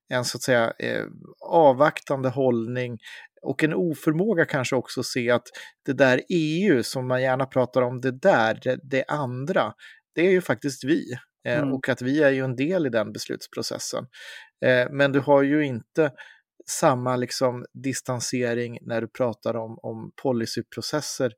en 0.08 0.24
så 0.24 0.38
att 0.38 0.42
säga 0.42 0.72
eh, 0.78 1.04
avvaktande 1.40 2.28
hållning 2.28 2.98
och 3.42 3.64
en 3.64 3.74
oförmåga 3.74 4.44
kanske 4.44 4.76
också 4.76 5.00
att 5.00 5.06
se 5.06 5.30
att 5.30 5.46
det 5.86 5.92
där 5.92 6.20
EU 6.28 6.82
som 6.82 7.08
man 7.08 7.22
gärna 7.22 7.46
pratar 7.46 7.82
om, 7.82 8.00
det 8.00 8.10
där, 8.10 8.60
det, 8.62 8.78
det 8.82 9.04
andra, 9.08 9.72
det 10.14 10.26
är 10.26 10.30
ju 10.30 10.40
faktiskt 10.40 10.84
vi. 10.84 11.18
Eh, 11.48 11.58
mm. 11.58 11.72
Och 11.72 11.88
att 11.88 12.02
vi 12.02 12.22
är 12.22 12.30
ju 12.30 12.44
en 12.44 12.56
del 12.56 12.86
i 12.86 12.90
den 12.90 13.12
beslutsprocessen. 13.12 14.06
Eh, 14.64 14.90
men 14.90 15.12
du 15.12 15.20
har 15.20 15.42
ju 15.42 15.64
inte 15.64 16.12
samma 16.66 17.16
liksom 17.16 17.64
distansering 17.72 18.78
när 18.82 19.00
du 19.00 19.08
pratar 19.08 19.56
om, 19.56 19.78
om 19.82 20.12
policyprocesser 20.22 21.32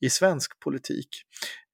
i 0.00 0.10
svensk 0.10 0.60
politik 0.60 1.08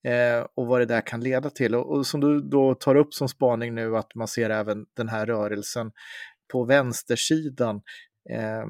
eh, 0.06 0.46
och 0.54 0.66
vad 0.66 0.80
det 0.80 0.86
där 0.86 1.00
kan 1.00 1.20
leda 1.20 1.50
till. 1.50 1.74
Och, 1.74 1.96
och, 1.96 2.06
som 2.06 2.20
du 2.20 2.40
då 2.40 2.74
tar 2.74 2.94
upp 2.94 3.14
som 3.14 3.28
spaning 3.28 3.74
nu 3.74 3.96
att 3.96 4.14
man 4.14 4.28
ser 4.28 4.50
även 4.50 4.86
den 4.96 5.08
här 5.08 5.26
rörelsen 5.26 5.92
på 6.52 6.64
vänstersidan 6.64 7.76
eh, 8.30 8.66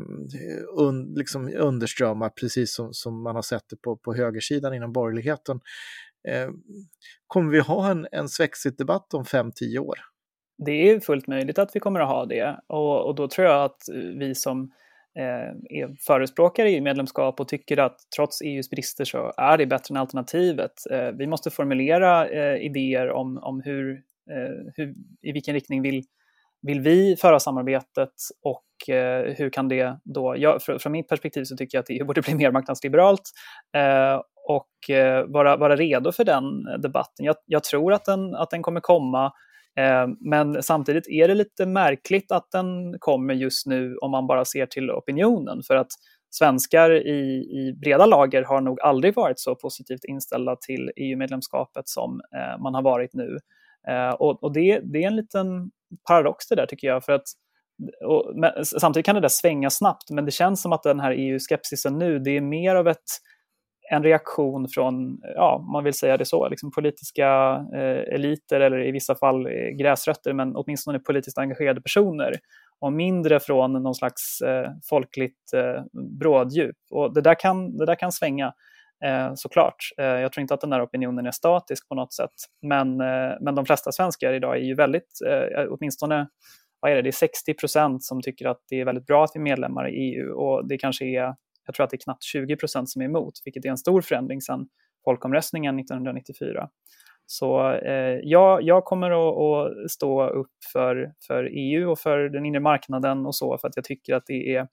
un, 0.78 1.14
liksom 1.16 1.52
underströmmar, 1.56 2.28
precis 2.28 2.74
som, 2.74 2.92
som 2.92 3.22
man 3.22 3.34
har 3.34 3.42
sett 3.42 3.64
det 3.70 3.76
på, 3.76 3.96
på 3.96 4.14
högersidan 4.14 4.74
inom 4.74 4.92
borgerligheten. 4.92 5.60
Eh, 6.28 6.48
kommer 7.26 7.52
vi 7.52 7.60
ha 7.60 7.90
en, 7.90 8.06
en 8.12 8.28
Svexit-debatt 8.28 9.14
om 9.14 9.24
5-10 9.24 9.78
år? 9.78 9.98
Det 10.64 10.90
är 10.90 11.00
fullt 11.00 11.26
möjligt 11.26 11.58
att 11.58 11.70
vi 11.76 11.80
kommer 11.80 12.00
att 12.00 12.08
ha 12.08 12.26
det 12.26 12.60
och, 12.66 13.06
och 13.06 13.14
då 13.14 13.28
tror 13.28 13.46
jag 13.46 13.64
att 13.64 13.88
eh, 13.88 14.18
vi 14.18 14.34
som 14.34 14.72
eh, 15.18 15.78
är 15.80 15.96
förespråkare 16.06 16.70
i 16.70 16.80
medlemskap 16.80 17.40
och 17.40 17.48
tycker 17.48 17.78
att 17.78 17.96
trots 18.16 18.42
EUs 18.42 18.70
brister 18.70 19.04
så 19.04 19.32
är 19.36 19.58
det 19.58 19.66
bättre 19.66 19.92
än 19.92 19.96
alternativet. 19.96 20.72
Eh, 20.90 21.08
vi 21.08 21.26
måste 21.26 21.50
formulera 21.50 22.28
eh, 22.28 22.66
idéer 22.66 23.10
om, 23.10 23.38
om 23.42 23.60
hur, 23.64 23.92
eh, 24.30 24.72
hur, 24.74 24.94
i 25.22 25.32
vilken 25.32 25.54
riktning 25.54 25.82
vill, 25.82 26.04
vill 26.62 26.80
vi 26.80 27.16
föra 27.16 27.40
samarbetet 27.40 28.14
och 28.42 28.94
eh, 28.94 29.34
hur 29.34 29.50
kan 29.50 29.68
det 29.68 30.00
då, 30.04 30.34
jag, 30.38 30.62
från 30.62 30.92
mitt 30.92 31.08
perspektiv 31.08 31.44
så 31.44 31.56
tycker 31.56 31.78
jag 31.78 31.82
att 31.82 31.90
EU 31.90 32.06
borde 32.06 32.22
bli 32.22 32.34
mer 32.34 32.52
marknadsliberalt 32.52 33.30
eh, 33.76 34.20
och 34.46 34.90
eh, 34.90 35.24
vara, 35.26 35.56
vara 35.56 35.76
redo 35.76 36.12
för 36.12 36.24
den 36.24 36.44
eh, 36.68 36.78
debatten. 36.78 37.26
Jag, 37.26 37.36
jag, 37.46 37.64
tror 37.64 37.92
att 37.92 38.04
den, 38.04 38.34
att 38.34 38.50
den 38.50 38.62
kommer 38.62 38.80
komma, 38.80 39.32
eh, 39.78 40.06
men 40.20 40.62
samtidigt 40.62 41.08
är 41.08 41.28
det 41.28 41.34
lite 41.34 41.66
märkligt 41.66 42.32
att 42.32 42.50
den 42.50 42.98
kommer 42.98 43.34
just 43.34 43.66
nu 43.66 43.96
om 43.96 44.10
man 44.10 44.26
bara 44.26 44.44
ser 44.44 44.66
till 44.66 44.90
opinionen. 44.90 45.62
För 45.66 45.76
att 45.76 45.88
svenskar 46.30 46.90
i, 46.90 47.20
i 47.36 47.74
breda 47.82 48.06
lager 48.06 48.42
har 48.42 48.60
nog 48.60 48.80
aldrig 48.80 49.14
varit 49.14 49.40
så 49.40 49.54
positivt 49.54 50.04
inställda 50.04 50.56
till 50.56 50.90
EU-medlemskapet 50.96 51.88
som 51.88 52.20
eh, 52.36 52.62
man 52.62 52.74
har 52.74 52.82
varit 52.82 53.14
nu. 53.14 53.38
Eh, 53.88 54.10
och, 54.10 54.42
och 54.42 54.52
det, 54.52 54.80
det, 54.92 55.02
är 55.02 55.06
en 55.06 55.16
liten 55.16 55.70
paradox 56.08 56.48
det 56.48 56.54
där 56.54 56.66
tycker 56.66 56.88
jag. 56.88 57.04
för 57.04 57.12
att 57.12 57.24
och, 58.04 58.32
men, 58.36 58.64
samtidigt 58.64 59.06
kan 59.06 59.14
det 59.14 59.20
där 59.20 59.28
svänga 59.28 59.70
snabbt, 59.70 60.10
men 60.10 60.24
det 60.24 60.30
känns 60.30 60.62
som 60.62 60.72
att 60.72 60.82
den 60.82 61.00
här 61.00 61.12
EU-skepsisen 61.12 61.98
nu, 61.98 62.18
det 62.18 62.30
är 62.30 62.40
mer 62.40 62.74
av 62.74 62.88
ett 62.88 63.10
en 63.90 64.02
reaktion 64.02 64.68
från, 64.68 65.20
ja, 65.34 65.66
man 65.72 65.84
vill 65.84 65.94
säga 65.94 66.16
det 66.16 66.24
så, 66.24 66.48
liksom 66.48 66.70
politiska 66.70 67.26
eh, 67.74 68.14
eliter 68.14 68.60
eller 68.60 68.86
i 68.86 68.90
vissa 68.90 69.14
fall 69.14 69.46
eh, 69.46 69.52
gräsrötter, 69.52 70.32
men 70.32 70.56
åtminstone 70.56 70.98
politiskt 70.98 71.38
engagerade 71.38 71.80
personer 71.80 72.32
och 72.80 72.92
mindre 72.92 73.40
från 73.40 73.72
någon 73.72 73.94
slags 73.94 74.40
eh, 74.40 74.70
folkligt 74.90 75.52
eh, 75.54 75.82
bråddjup. 76.20 76.76
Och 76.90 77.14
det 77.14 77.20
där 77.20 77.34
kan, 77.34 77.76
det 77.76 77.86
där 77.86 77.94
kan 77.94 78.12
svänga 78.12 78.52
eh, 79.04 79.30
såklart. 79.34 79.76
Eh, 79.98 80.04
jag 80.04 80.32
tror 80.32 80.42
inte 80.42 80.54
att 80.54 80.60
den 80.60 80.70
där 80.70 80.84
opinionen 80.84 81.26
är 81.26 81.30
statisk 81.30 81.88
på 81.88 81.94
något 81.94 82.12
sätt, 82.12 82.34
men, 82.62 83.00
eh, 83.00 83.32
men 83.40 83.54
de 83.54 83.66
flesta 83.66 83.92
svenskar 83.92 84.32
idag 84.32 84.56
är 84.56 84.62
ju 84.62 84.74
väldigt, 84.74 85.20
eh, 85.26 85.66
åtminstone 85.70 86.28
vad 86.80 86.90
är 86.90 86.96
det, 86.96 87.02
det 87.02 87.10
är 87.10 87.12
60 87.12 87.54
procent 87.54 88.04
som 88.04 88.22
tycker 88.22 88.46
att 88.46 88.60
det 88.68 88.80
är 88.80 88.84
väldigt 88.84 89.06
bra 89.06 89.24
att 89.24 89.30
vi 89.34 89.38
är 89.38 89.42
medlemmar 89.42 89.88
i 89.88 89.92
EU 89.92 90.32
och 90.32 90.68
det 90.68 90.78
kanske 90.78 91.04
är 91.04 91.34
jag 91.66 91.74
tror 91.74 91.84
att 91.84 91.90
det 91.90 91.96
är 91.96 92.04
knappt 92.04 92.22
20 92.22 92.56
procent 92.56 92.90
som 92.90 93.02
är 93.02 93.06
emot, 93.06 93.32
vilket 93.44 93.64
är 93.64 93.68
en 93.68 93.78
stor 93.78 94.00
förändring 94.02 94.40
sedan 94.40 94.68
folkomröstningen 95.04 95.78
1994. 95.78 96.68
Så 97.26 97.72
eh, 97.72 98.20
ja, 98.22 98.60
jag 98.60 98.84
kommer 98.84 99.10
att, 99.10 99.36
att, 99.36 99.90
stå 99.90 100.28
upp 100.28 100.50
för, 100.72 101.12
för 101.26 101.50
EU 101.52 101.90
och 101.90 101.98
för 101.98 102.18
den 102.18 102.46
inre 102.46 102.60
marknaden 102.60 103.26
och 103.26 103.34
så, 103.34 103.58
för 103.58 103.68
att 103.68 103.76
jag 103.76 103.84
tycker 103.84 104.14
att 104.14 104.26
det 104.26 104.54
är 104.54 104.68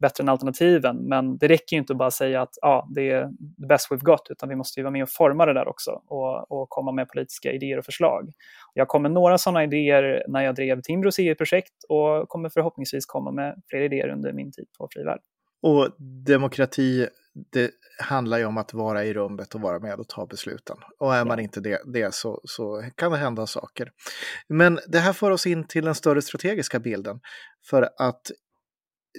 bättre 0.00 0.22
än 0.22 0.28
alternativen. 0.28 0.96
Men 0.96 1.38
det 1.38 1.48
räcker 1.48 1.76
ju 1.76 1.80
inte 1.80 1.92
att 1.92 1.98
bara 1.98 2.10
säga 2.10 2.42
att 2.42 2.52
ja, 2.60 2.88
det 2.94 3.10
är 3.10 3.22
the 3.60 3.66
best 3.66 3.90
we've 3.90 4.04
got, 4.04 4.26
utan 4.30 4.48
vi 4.48 4.56
måste 4.56 4.80
ju 4.80 4.84
vara 4.84 4.92
med 4.92 5.02
och 5.02 5.10
forma 5.10 5.46
det 5.46 5.52
där 5.52 5.68
också 5.68 5.90
och, 6.06 6.52
och 6.52 6.68
komma 6.68 6.92
med 6.92 7.08
politiska 7.08 7.52
idéer 7.52 7.78
och 7.78 7.84
förslag. 7.84 8.32
Jag 8.74 8.88
kom 8.88 9.02
med 9.02 9.12
några 9.12 9.38
sådana 9.38 9.64
idéer 9.64 10.24
när 10.28 10.42
jag 10.42 10.54
drev 10.54 10.80
Timbros 10.82 11.18
EU-projekt 11.18 11.84
och 11.88 12.28
kommer 12.28 12.48
förhoppningsvis 12.48 13.06
komma 13.06 13.30
med 13.30 13.62
fler 13.70 13.80
idéer 13.80 14.08
under 14.08 14.32
min 14.32 14.52
tid 14.52 14.66
på 14.78 14.88
Frivärd. 14.92 15.20
Och 15.62 15.96
demokrati, 16.26 17.08
det 17.52 17.70
handlar 17.98 18.38
ju 18.38 18.44
om 18.44 18.58
att 18.58 18.74
vara 18.74 19.04
i 19.04 19.14
rummet 19.14 19.54
och 19.54 19.60
vara 19.60 19.78
med 19.78 19.94
och 19.94 20.08
ta 20.08 20.26
besluten. 20.26 20.76
Och 20.98 21.14
är 21.14 21.24
man 21.24 21.40
inte 21.40 21.60
det, 21.60 21.82
det 21.86 22.14
så, 22.14 22.40
så 22.44 22.90
kan 22.94 23.12
det 23.12 23.18
hända 23.18 23.46
saker. 23.46 23.90
Men 24.48 24.80
det 24.86 24.98
här 24.98 25.12
för 25.12 25.30
oss 25.30 25.46
in 25.46 25.64
till 25.64 25.84
den 25.84 25.94
större 25.94 26.22
strategiska 26.22 26.80
bilden. 26.80 27.20
För 27.70 27.90
att 27.98 28.30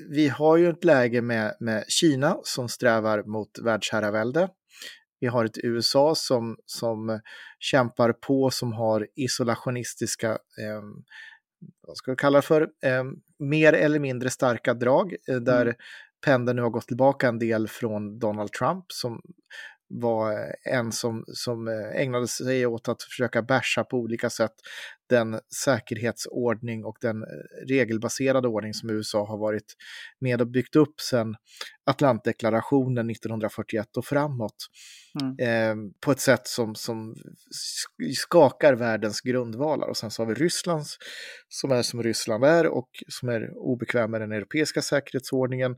vi 0.10 0.28
har 0.28 0.58
ju 0.58 0.70
ett 0.70 0.84
läge 0.84 1.22
med, 1.22 1.56
med 1.60 1.86
Kina 1.88 2.38
som 2.44 2.70
strävar 2.70 3.24
mot 3.24 3.60
världsherravälde. 3.60 4.50
Vi 5.20 5.28
har 5.28 5.46
ett 5.46 5.58
USA 5.58 6.16
som, 6.16 6.58
som 6.66 7.20
kämpar 7.60 8.14
på, 8.14 8.52
som 8.52 8.74
har 8.74 9.08
isolationistiska 9.16 10.30
eh, 10.32 10.82
vad 11.88 11.98
ska 11.98 12.12
vi 12.12 12.16
kalla 12.16 12.38
det 12.38 12.42
för, 12.42 12.62
eh, 12.62 13.04
mer 13.40 13.74
eller 13.74 14.00
mindre 14.00 14.30
starka 14.30 14.74
drag, 14.74 15.16
eh, 15.28 15.36
där 15.36 15.62
mm 15.62 15.76
pendeln 16.22 16.56
nu 16.56 16.62
har 16.62 16.70
gått 16.70 16.88
tillbaka 16.88 17.28
en 17.28 17.40
del 17.40 17.68
från 17.68 18.20
Donald 18.20 18.52
Trump 18.52 18.86
som 18.92 19.22
var 19.90 20.56
en 20.64 20.92
som, 20.92 21.24
som 21.28 21.68
eh, 21.68 22.02
ägnade 22.02 22.28
sig 22.28 22.66
åt 22.66 22.90
att 22.90 23.04
försöka 23.04 23.42
bärsa 23.42 23.84
på 23.84 23.98
olika 23.98 24.30
sätt 24.30 24.54
den 25.10 25.40
säkerhetsordning 25.66 26.86
och 26.86 26.98
den 27.02 27.24
eh, 27.24 27.28
regelbaserade 27.68 28.48
ordning 28.48 28.74
som 28.74 28.90
USA 28.90 29.26
har 29.26 29.38
varit 29.38 29.76
med 30.20 30.42
och 30.42 30.48
byggt 30.48 30.76
upp 30.76 31.02
sedan 31.02 31.36
Atlantdeklarationen 31.86 33.10
1941 33.10 33.98
och 33.98 34.06
framåt. 34.06 34.56
Mm. 35.22 35.36
Eh, 35.40 35.92
på 36.00 36.12
ett 36.12 36.20
sätt 36.20 36.48
som, 36.48 36.76
som 36.76 37.16
skakar 38.16 38.74
världens 38.74 39.22
grundvalar. 39.22 39.88
Och 39.88 39.98
sen 39.98 40.12
så 40.12 40.22
har 40.22 40.28
vi 40.28 40.34
Ryssland 40.34 40.86
som 41.50 41.72
är 41.72 41.82
som 41.82 42.04
Ryssland 42.04 42.44
är 42.44 42.68
och 42.68 42.90
som 43.08 43.30
är 43.30 43.58
obekväm 43.58 44.12
med 44.12 44.22
den 44.22 44.32
europeiska 44.32 44.82
säkerhetsordningen. 44.82 45.76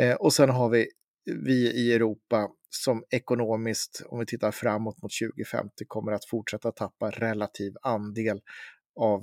Eh, 0.00 0.14
och 0.14 0.32
sen 0.32 0.50
har 0.50 0.68
vi 0.68 0.88
vi 1.26 1.72
i 1.72 1.92
Europa 1.92 2.48
som 2.70 3.04
ekonomiskt, 3.10 4.02
om 4.06 4.18
vi 4.18 4.26
tittar 4.26 4.50
framåt 4.50 5.02
mot 5.02 5.12
2050, 5.36 5.84
kommer 5.86 6.12
att 6.12 6.24
fortsätta 6.24 6.72
tappa 6.72 7.10
relativ 7.10 7.72
andel 7.82 8.40
av 9.00 9.20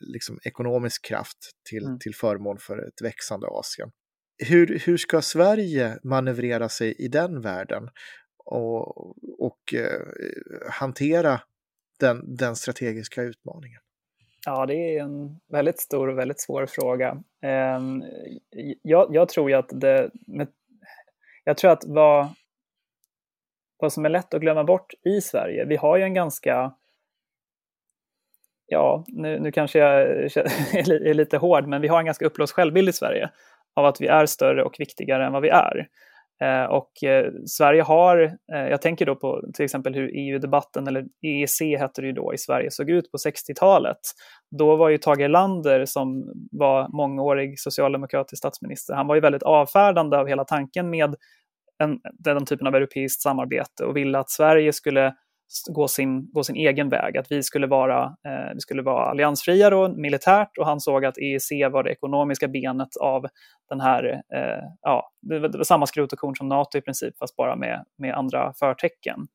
liksom, 0.00 0.38
ekonomisk 0.44 1.04
kraft 1.04 1.38
till, 1.70 1.84
mm. 1.84 1.98
till 1.98 2.14
förmån 2.14 2.58
för 2.58 2.88
ett 2.88 3.02
växande 3.02 3.46
Asien. 3.46 3.90
Hur, 4.38 4.82
hur 4.86 4.96
ska 4.96 5.22
Sverige 5.22 5.98
manövrera 6.02 6.68
sig 6.68 6.92
i 6.98 7.08
den 7.08 7.40
världen 7.40 7.88
och, 8.44 8.98
och 9.46 9.74
eh, 9.74 10.00
hantera 10.70 11.40
den, 12.00 12.36
den 12.36 12.56
strategiska 12.56 13.22
utmaningen? 13.22 13.80
Ja, 14.46 14.66
det 14.66 14.74
är 14.74 15.02
en 15.02 15.40
väldigt 15.52 15.80
stor 15.80 16.08
och 16.08 16.18
väldigt 16.18 16.40
svår 16.40 16.66
fråga. 16.66 17.22
Ehm, 17.42 18.02
jag, 18.82 19.14
jag 19.14 19.28
tror 19.28 19.50
ju 19.50 19.56
att 19.56 19.80
det... 19.80 20.10
Jag 21.48 21.56
tror 21.56 21.70
att 21.70 21.84
vad, 21.84 22.28
vad 23.78 23.92
som 23.92 24.04
är 24.04 24.08
lätt 24.08 24.34
att 24.34 24.40
glömma 24.40 24.64
bort 24.64 24.94
i 25.04 25.20
Sverige, 25.20 25.64
vi 25.64 25.76
har 25.76 25.96
ju 25.96 26.02
en 26.02 26.14
ganska 26.14 26.72
ja, 28.66 29.04
nu, 29.08 29.40
nu 29.40 29.52
kanske 29.52 29.78
jag 29.78 30.00
är 30.72 31.14
lite 31.14 31.38
hård, 31.38 31.66
men 31.66 31.80
vi 31.80 31.88
har 31.88 31.98
en 31.98 32.06
ganska 32.06 32.26
uppblåst 32.26 32.52
självbild 32.52 32.88
i 32.88 32.92
Sverige 32.92 33.30
av 33.74 33.86
att 33.86 34.00
vi 34.00 34.06
är 34.06 34.26
större 34.26 34.64
och 34.64 34.76
viktigare 34.78 35.26
än 35.26 35.32
vad 35.32 35.42
vi 35.42 35.48
är. 35.48 35.88
Eh, 36.44 36.64
och 36.64 37.04
eh, 37.04 37.32
Sverige 37.46 37.82
har, 37.82 38.18
eh, 38.54 38.68
jag 38.70 38.82
tänker 38.82 39.06
då 39.06 39.16
på 39.16 39.42
till 39.54 39.64
exempel 39.64 39.94
hur 39.94 40.10
EU-debatten, 40.14 40.88
eller 40.88 41.04
EEC 41.22 41.60
hette 41.78 42.00
det 42.00 42.06
ju 42.06 42.12
då 42.12 42.34
i 42.34 42.38
Sverige, 42.38 42.70
såg 42.70 42.90
ut 42.90 43.10
på 43.10 43.16
60-talet. 43.16 43.98
Då 44.58 44.76
var 44.76 44.88
ju 44.88 44.98
Tage 44.98 45.20
Erlander, 45.20 45.84
som 45.84 46.32
var 46.52 46.88
mångårig 46.96 47.60
socialdemokratisk 47.60 48.38
statsminister, 48.38 48.94
han 48.94 49.06
var 49.06 49.14
ju 49.14 49.20
väldigt 49.20 49.42
avfärdande 49.42 50.18
av 50.18 50.26
hela 50.26 50.44
tanken 50.44 50.90
med 50.90 51.14
en, 51.78 51.98
den 52.18 52.44
typen 52.44 52.66
av 52.66 52.74
europeiskt 52.74 53.22
samarbete 53.22 53.84
och 53.84 53.96
ville 53.96 54.18
att 54.18 54.30
Sverige 54.30 54.72
skulle 54.72 55.14
gå 55.68 55.88
sin, 55.88 56.32
gå 56.32 56.44
sin 56.44 56.56
egen 56.56 56.88
väg, 56.88 57.16
att 57.16 57.32
vi 57.32 57.42
skulle 57.42 57.66
vara, 57.66 58.04
eh, 58.04 58.54
vi 58.54 58.60
skulle 58.60 58.82
vara 58.82 59.10
alliansfria 59.10 59.70
då, 59.70 59.88
militärt 59.88 60.58
och 60.58 60.66
han 60.66 60.80
såg 60.80 61.04
att 61.04 61.18
EEC 61.18 61.50
var 61.72 61.82
det 61.82 61.90
ekonomiska 61.90 62.48
benet 62.48 62.96
av 63.00 63.26
den 63.68 63.80
här, 63.80 64.22
eh, 64.34 64.64
ja, 64.82 65.10
det 65.22 65.38
var, 65.38 65.48
det 65.48 65.58
var 65.58 65.64
samma 65.64 65.86
skrot 65.86 66.12
och 66.12 66.18
korn 66.18 66.36
som 66.36 66.48
NATO 66.48 66.78
i 66.78 66.80
princip, 66.80 67.18
fast 67.18 67.36
bara 67.36 67.56
med, 67.56 67.84
med 67.98 68.14
andra 68.14 68.52
förtecken. 68.52 69.26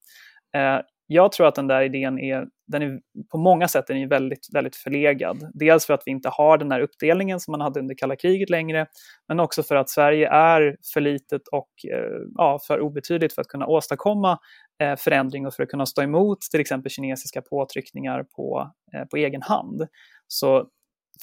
Eh, 0.56 0.80
jag 1.14 1.32
tror 1.32 1.48
att 1.48 1.56
den 1.56 1.68
där 1.68 1.82
idén 1.82 2.20
är, 2.20 2.48
den 2.68 2.82
är 2.82 3.00
på 3.32 3.38
många 3.38 3.68
sätt 3.68 3.88
den 3.88 3.98
är 3.98 4.08
väldigt, 4.08 4.48
väldigt 4.54 4.76
förlegad. 4.76 5.50
Dels 5.54 5.86
för 5.86 5.94
att 5.94 6.04
vi 6.06 6.12
inte 6.12 6.30
har 6.30 6.58
den 6.58 6.72
här 6.72 6.80
uppdelningen 6.80 7.40
som 7.40 7.52
man 7.52 7.62
hade 7.62 7.80
under 7.80 7.96
kalla 7.96 8.16
kriget 8.16 8.50
längre, 8.50 8.86
men 9.28 9.40
också 9.40 9.64
för 9.64 9.76
att 9.76 9.90
Sverige 9.90 10.30
är 10.30 10.78
för 10.94 11.02
litet 11.02 11.48
och 11.48 11.70
eh, 11.92 12.22
ja, 12.36 12.60
för 12.68 12.80
obetydligt 12.80 13.34
för 13.36 13.42
att 13.42 13.48
kunna 13.48 13.68
åstadkomma 13.68 14.40
Eh, 14.82 14.96
förändring 14.96 15.48
och 15.48 15.54
för 15.54 15.64
att 15.64 15.70
kunna 15.70 15.86
stå 15.86 16.02
emot 16.02 16.42
till 16.42 16.60
exempel 16.60 16.92
kinesiska 16.92 17.42
påtryckningar 17.42 18.24
på, 18.36 18.72
eh, 18.94 19.06
på 19.06 19.18
egen 19.18 19.42
hand. 19.42 19.88
Så 20.28 20.68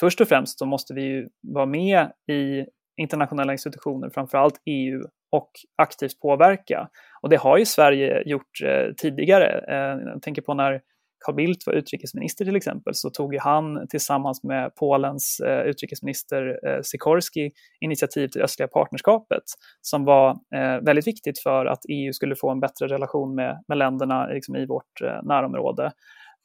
först 0.00 0.20
och 0.20 0.28
främst 0.28 0.58
så 0.58 0.66
måste 0.66 0.94
vi 0.94 1.02
ju 1.02 1.28
vara 1.40 1.66
med 1.66 2.12
i 2.30 2.66
internationella 2.96 3.52
institutioner, 3.52 4.10
framförallt 4.10 4.60
EU, 4.64 5.02
och 5.30 5.50
aktivt 5.76 6.20
påverka. 6.20 6.88
Och 7.22 7.28
det 7.28 7.36
har 7.36 7.58
ju 7.58 7.64
Sverige 7.64 8.22
gjort 8.26 8.62
eh, 8.64 8.94
tidigare. 8.96 9.64
Eh, 9.68 10.08
jag 10.08 10.22
tänker 10.22 10.42
på 10.42 10.54
när 10.54 10.80
Carl 11.26 11.34
Bildt 11.34 11.66
var 11.66 11.74
utrikesminister 11.74 12.44
till 12.44 12.56
exempel, 12.56 12.94
så 12.94 13.10
tog 13.10 13.34
han 13.34 13.88
tillsammans 13.88 14.42
med 14.42 14.74
Polens 14.74 15.40
eh, 15.40 15.60
utrikesminister 15.60 16.58
eh, 16.66 16.80
Sikorski 16.82 17.50
initiativ 17.80 18.28
till 18.28 18.42
östliga 18.42 18.68
partnerskapet, 18.68 19.42
som 19.82 20.04
var 20.04 20.30
eh, 20.30 20.84
väldigt 20.84 21.06
viktigt 21.06 21.38
för 21.38 21.66
att 21.66 21.80
EU 21.88 22.12
skulle 22.12 22.36
få 22.36 22.50
en 22.50 22.60
bättre 22.60 22.86
relation 22.86 23.34
med, 23.34 23.64
med 23.68 23.78
länderna 23.78 24.26
liksom, 24.26 24.56
i 24.56 24.66
vårt 24.66 25.00
eh, 25.04 25.22
närområde. 25.22 25.92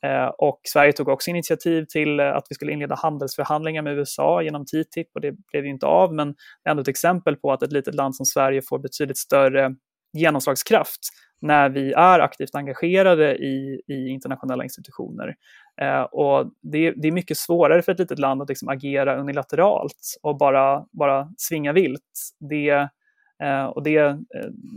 Eh, 0.05 0.31
och 0.37 0.59
Sverige 0.63 0.93
tog 0.93 1.07
också 1.07 1.29
initiativ 1.29 1.85
till 1.85 2.19
eh, 2.19 2.35
att 2.35 2.45
vi 2.49 2.55
skulle 2.55 2.71
inleda 2.71 2.95
handelsförhandlingar 2.95 3.81
med 3.81 3.97
USA 3.97 4.41
genom 4.41 4.65
TTIP 4.65 5.07
och 5.13 5.21
det 5.21 5.31
blev 5.51 5.65
ju 5.65 5.69
inte 5.69 5.85
av, 5.85 6.13
men 6.13 6.27
det 6.27 6.69
är 6.69 6.71
ändå 6.71 6.81
ett 6.81 6.87
exempel 6.87 7.35
på 7.35 7.51
att 7.51 7.63
ett 7.63 7.71
litet 7.71 7.95
land 7.95 8.15
som 8.15 8.25
Sverige 8.25 8.61
får 8.69 8.79
betydligt 8.79 9.17
större 9.17 9.75
genomslagskraft 10.17 10.99
när 11.43 11.69
vi 11.69 11.93
är 11.93 12.19
aktivt 12.19 12.55
engagerade 12.55 13.35
i, 13.35 13.81
i 13.87 14.07
internationella 14.07 14.63
institutioner. 14.63 15.35
Eh, 15.81 16.01
och 16.01 16.51
det, 16.61 16.91
det, 16.91 17.07
är 17.07 17.11
mycket 17.11 17.37
svårare 17.37 17.81
för 17.81 17.91
ett 17.91 17.99
litet 17.99 18.19
land 18.19 18.41
att 18.41 18.49
liksom 18.49 18.69
agera 18.69 19.19
unilateralt 19.19 20.17
och 20.21 20.37
bara, 20.37 20.85
bara 20.91 21.27
svinga 21.37 21.73
vilt. 21.73 22.33
Det, 22.49 22.69
eh, 23.43 23.65
och 23.65 23.83
det, 23.83 23.97
eh, 23.97 24.17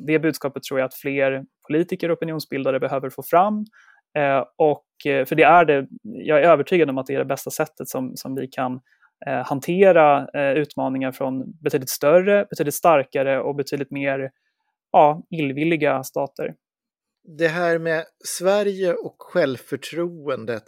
det 0.07 0.19
budskapet 0.19 0.63
tror 0.63 0.81
jag 0.81 0.87
att 0.87 0.95
fler 0.95 1.45
politiker 1.69 2.11
och 2.11 2.17
opinionsbildare 2.17 2.81
behöver 2.81 3.11
få 3.11 3.23
fram 3.23 3.65
Eh, 4.17 4.45
och, 4.57 4.87
eh, 5.07 5.25
för 5.25 5.35
det 5.35 5.43
är 5.43 5.65
det, 5.65 5.87
jag 6.03 6.39
är 6.39 6.43
övertygad 6.43 6.91
om 6.91 6.99
att 6.99 7.07
det 7.07 7.15
är 7.15 7.19
det 7.19 7.25
bästa 7.25 7.51
sättet 7.51 7.89
som, 7.89 8.17
som 8.17 8.35
vi 8.35 8.47
kan 8.47 8.81
eh, 9.27 9.47
hantera 9.47 10.29
eh, 10.35 10.53
utmaningar 10.53 11.13
från 11.13 11.45
betydligt 11.63 11.91
större, 11.91 12.47
betydligt 12.51 12.75
starkare 12.75 13.41
och 13.41 13.55
betydligt 13.55 13.91
mer 13.91 14.31
ja, 14.93 15.27
illvilliga 15.31 16.05
stater. 16.05 16.55
Det 17.39 17.49
här 17.49 17.79
med 17.79 18.05
Sverige 18.25 18.95
och 18.95 19.17
självförtroendet, 19.19 20.65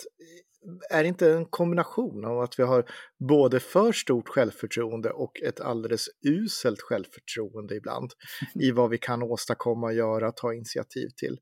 är 0.91 1.05
inte 1.05 1.33
en 1.33 1.47
kombination 1.47 2.25
av 2.25 2.41
att 2.41 2.59
vi 2.59 2.63
har 2.63 2.85
både 3.29 3.61
för 3.61 3.93
stort 3.93 4.29
självförtroende 4.29 5.11
och 5.11 5.41
ett 5.43 5.61
alldeles 5.61 6.07
uselt 6.27 6.81
självförtroende 6.81 7.77
ibland 7.77 8.13
i 8.55 8.71
vad 8.71 8.91
vi 8.91 8.99
kan 8.99 9.23
åstadkomma, 9.23 9.93
göra, 9.93 10.33
ta 10.33 10.55
initiativ 10.55 11.09
till. 11.17 11.39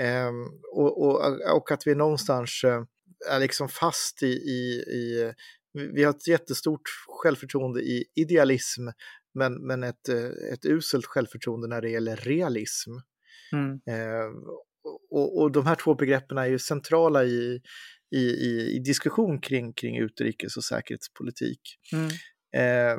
Ehm, 0.00 0.44
och, 0.72 1.02
och, 1.02 1.56
och, 1.56 1.72
att 1.72 1.86
vi 1.86 1.94
någonstans 1.94 2.64
eh, 2.64 2.82
är 3.30 3.40
liksom 3.40 3.68
fast 3.68 4.22
i, 4.22 4.26
i, 4.26 4.84
i, 4.90 5.32
vi 5.94 6.04
har 6.04 6.10
ett 6.10 6.28
jättestort 6.28 6.82
självförtroende 7.22 7.80
i 7.80 8.04
idealism, 8.14 8.88
men, 9.36 9.66
men 9.66 9.82
ett, 9.82 10.08
eh, 10.08 10.52
ett 10.52 10.66
uselt 10.66 11.06
självförtroende 11.06 11.68
när 11.68 11.80
det 11.80 11.90
gäller 11.90 12.16
realism. 12.16 12.90
Mm. 13.52 13.80
Eh, 13.88 14.26
och, 15.10 15.38
och 15.38 15.52
de 15.52 15.66
här 15.66 15.74
två 15.74 15.94
begreppen 15.94 16.38
är 16.38 16.46
ju 16.46 16.58
centrala 16.58 17.24
i, 17.24 17.60
i, 18.14 18.20
i, 18.20 18.76
i 18.76 18.78
diskussion 18.78 19.40
kring, 19.40 19.72
kring 19.72 19.96
utrikes 19.96 20.56
och 20.56 20.64
säkerhetspolitik. 20.64 21.60
Mm. 21.92 22.06
Eh, 22.56 22.98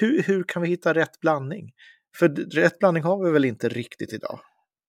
hur, 0.00 0.22
hur 0.22 0.42
kan 0.42 0.62
vi 0.62 0.68
hitta 0.68 0.94
rätt 0.94 1.20
blandning? 1.20 1.70
För 2.18 2.28
rätt 2.28 2.78
blandning 2.78 3.04
har 3.04 3.24
vi 3.24 3.30
väl 3.30 3.44
inte 3.44 3.68
riktigt 3.68 4.12
idag? 4.12 4.40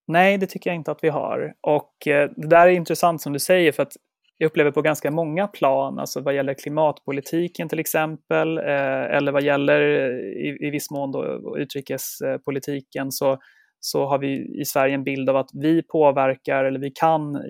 Nej, 0.08 0.38
det 0.38 0.47
tycker 0.47 0.69
jag 0.69 0.78
inte 0.78 0.91
att 0.91 1.04
vi 1.04 1.10
har. 1.10 1.54
Och 1.62 2.08
eh, 2.08 2.30
det 2.36 2.47
där 2.47 2.67
är 2.67 2.71
intressant 2.71 3.21
som 3.21 3.34
du 3.34 3.39
säger 3.39 3.71
för 3.71 3.84
att 3.84 3.93
jag 4.41 4.47
upplever 4.47 4.71
på 4.71 4.82
ganska 4.82 5.12
många 5.12 5.47
plan, 5.47 5.99
alltså 5.99 6.21
vad 6.21 6.36
gäller 6.36 6.54
klimatpolitiken 6.54 7.69
till 7.69 7.80
exempel, 7.80 8.58
eh, 8.58 9.15
eller 9.15 9.32
vad 9.32 9.43
gäller 9.43 9.82
eh, 9.82 10.17
i, 10.17 10.58
i 10.62 10.69
viss 10.69 10.91
mån 10.91 11.12
då 11.12 11.56
utrikespolitiken, 11.58 13.12
så, 13.12 13.38
så 13.80 14.06
har 14.06 14.19
vi 14.19 14.62
i 14.62 14.65
Sverige 14.65 14.93
en 14.93 15.04
bild 15.04 15.30
av 15.30 15.38
att 15.38 15.49
vi 15.54 15.84
påverkar 15.84 16.63
eller 16.63 16.80
vi 16.80 16.91
kan 16.91 17.36
eh, 17.36 17.41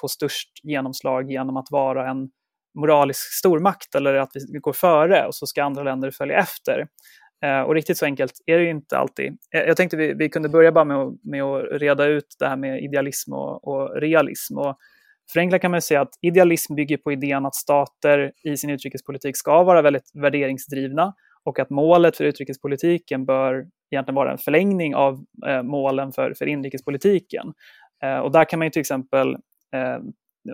få 0.00 0.08
störst 0.08 0.48
genomslag 0.62 1.30
genom 1.30 1.56
att 1.56 1.70
vara 1.70 2.10
en 2.10 2.30
moralisk 2.78 3.38
stormakt 3.38 3.94
eller 3.94 4.14
att 4.14 4.30
vi 4.52 4.58
går 4.58 4.72
före 4.72 5.26
och 5.26 5.34
så 5.34 5.46
ska 5.46 5.64
andra 5.64 5.82
länder 5.82 6.10
följa 6.10 6.36
efter. 6.38 6.86
Eh, 7.44 7.60
och 7.60 7.74
riktigt 7.74 7.98
så 7.98 8.04
enkelt 8.04 8.32
är 8.46 8.58
det 8.58 8.64
ju 8.64 8.70
inte 8.70 8.98
alltid. 8.98 9.38
Eh, 9.54 9.60
jag 9.60 9.76
tänkte 9.76 9.96
vi, 9.96 10.14
vi 10.14 10.28
kunde 10.28 10.48
börja 10.48 10.72
bara 10.72 10.84
med 10.84 10.96
att, 10.96 11.24
med 11.24 11.42
att 11.42 11.80
reda 11.80 12.06
ut 12.06 12.36
det 12.38 12.48
här 12.48 12.56
med 12.56 12.82
idealism 12.82 13.32
och, 13.32 13.68
och 13.68 14.00
realism. 14.00 14.58
Och 14.58 14.78
förenklat 15.32 15.60
kan 15.60 15.70
man 15.70 15.82
säga 15.82 16.00
att 16.00 16.18
idealism 16.20 16.74
bygger 16.74 16.96
på 16.96 17.12
idén 17.12 17.46
att 17.46 17.54
stater 17.54 18.32
i 18.44 18.56
sin 18.56 18.70
utrikespolitik 18.70 19.36
ska 19.36 19.62
vara 19.62 19.82
väldigt 19.82 20.10
värderingsdrivna 20.14 21.14
och 21.44 21.58
att 21.58 21.70
målet 21.70 22.16
för 22.16 22.24
utrikespolitiken 22.24 23.24
bör 23.24 23.66
egentligen 23.90 24.14
vara 24.14 24.32
en 24.32 24.38
förlängning 24.38 24.94
av 24.94 25.24
eh, 25.46 25.62
målen 25.62 26.12
för, 26.12 26.34
för 26.38 26.46
inrikespolitiken. 26.46 27.52
Eh, 28.04 28.18
och 28.18 28.32
där 28.32 28.44
kan 28.44 28.58
man 28.58 28.66
ju 28.66 28.70
till 28.70 28.80
exempel 28.80 29.36
eh, 29.74 29.98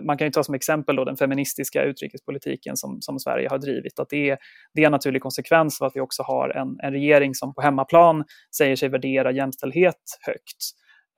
man 0.05 0.17
kan 0.17 0.27
ju 0.27 0.31
ta 0.31 0.43
som 0.43 0.55
exempel 0.55 0.95
då 0.95 1.05
den 1.05 1.17
feministiska 1.17 1.83
utrikespolitiken 1.83 2.77
som, 2.77 3.01
som 3.01 3.19
Sverige 3.19 3.49
har 3.49 3.57
drivit. 3.57 3.99
Att 3.99 4.09
det, 4.09 4.29
är, 4.29 4.37
det 4.73 4.81
är 4.81 4.85
en 4.85 4.91
naturlig 4.91 5.21
konsekvens 5.21 5.81
av 5.81 5.87
att 5.87 5.95
vi 5.95 5.99
också 5.99 6.23
har 6.23 6.49
en, 6.49 6.79
en 6.83 6.91
regering 6.91 7.35
som 7.35 7.53
på 7.53 7.61
hemmaplan 7.61 8.23
säger 8.57 8.75
sig 8.75 8.89
värdera 8.89 9.31
jämställdhet 9.31 9.95
högt. 10.25 10.61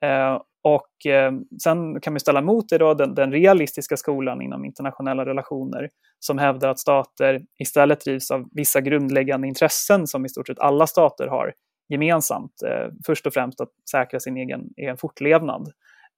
Eh, 0.04 0.42
och 0.62 1.06
eh, 1.06 1.32
sen 1.62 2.00
kan 2.00 2.12
man 2.12 2.20
ställa 2.20 2.38
emot 2.38 2.68
det 2.68 2.78
då 2.78 2.94
den, 2.94 3.14
den, 3.14 3.32
realistiska 3.32 3.96
skolan 3.96 4.42
inom 4.42 4.64
internationella 4.64 5.26
relationer 5.26 5.88
som 6.18 6.38
hävdar 6.38 6.68
att 6.68 6.78
stater 6.78 7.42
istället 7.58 8.04
drivs 8.04 8.30
av 8.30 8.48
vissa 8.52 8.80
grundläggande 8.80 9.48
intressen 9.48 10.06
som 10.06 10.26
i 10.26 10.28
stort 10.28 10.46
sett 10.46 10.58
alla 10.58 10.86
stater 10.86 11.26
har 11.26 11.52
gemensamt. 11.88 12.62
Eh, 12.66 12.88
först 13.06 13.26
och 13.26 13.32
främst 13.32 13.60
att 13.60 13.70
säkra 13.90 14.20
sin 14.20 14.36
egen, 14.36 14.60
egen 14.76 14.96
fortlevnad. 14.96 15.68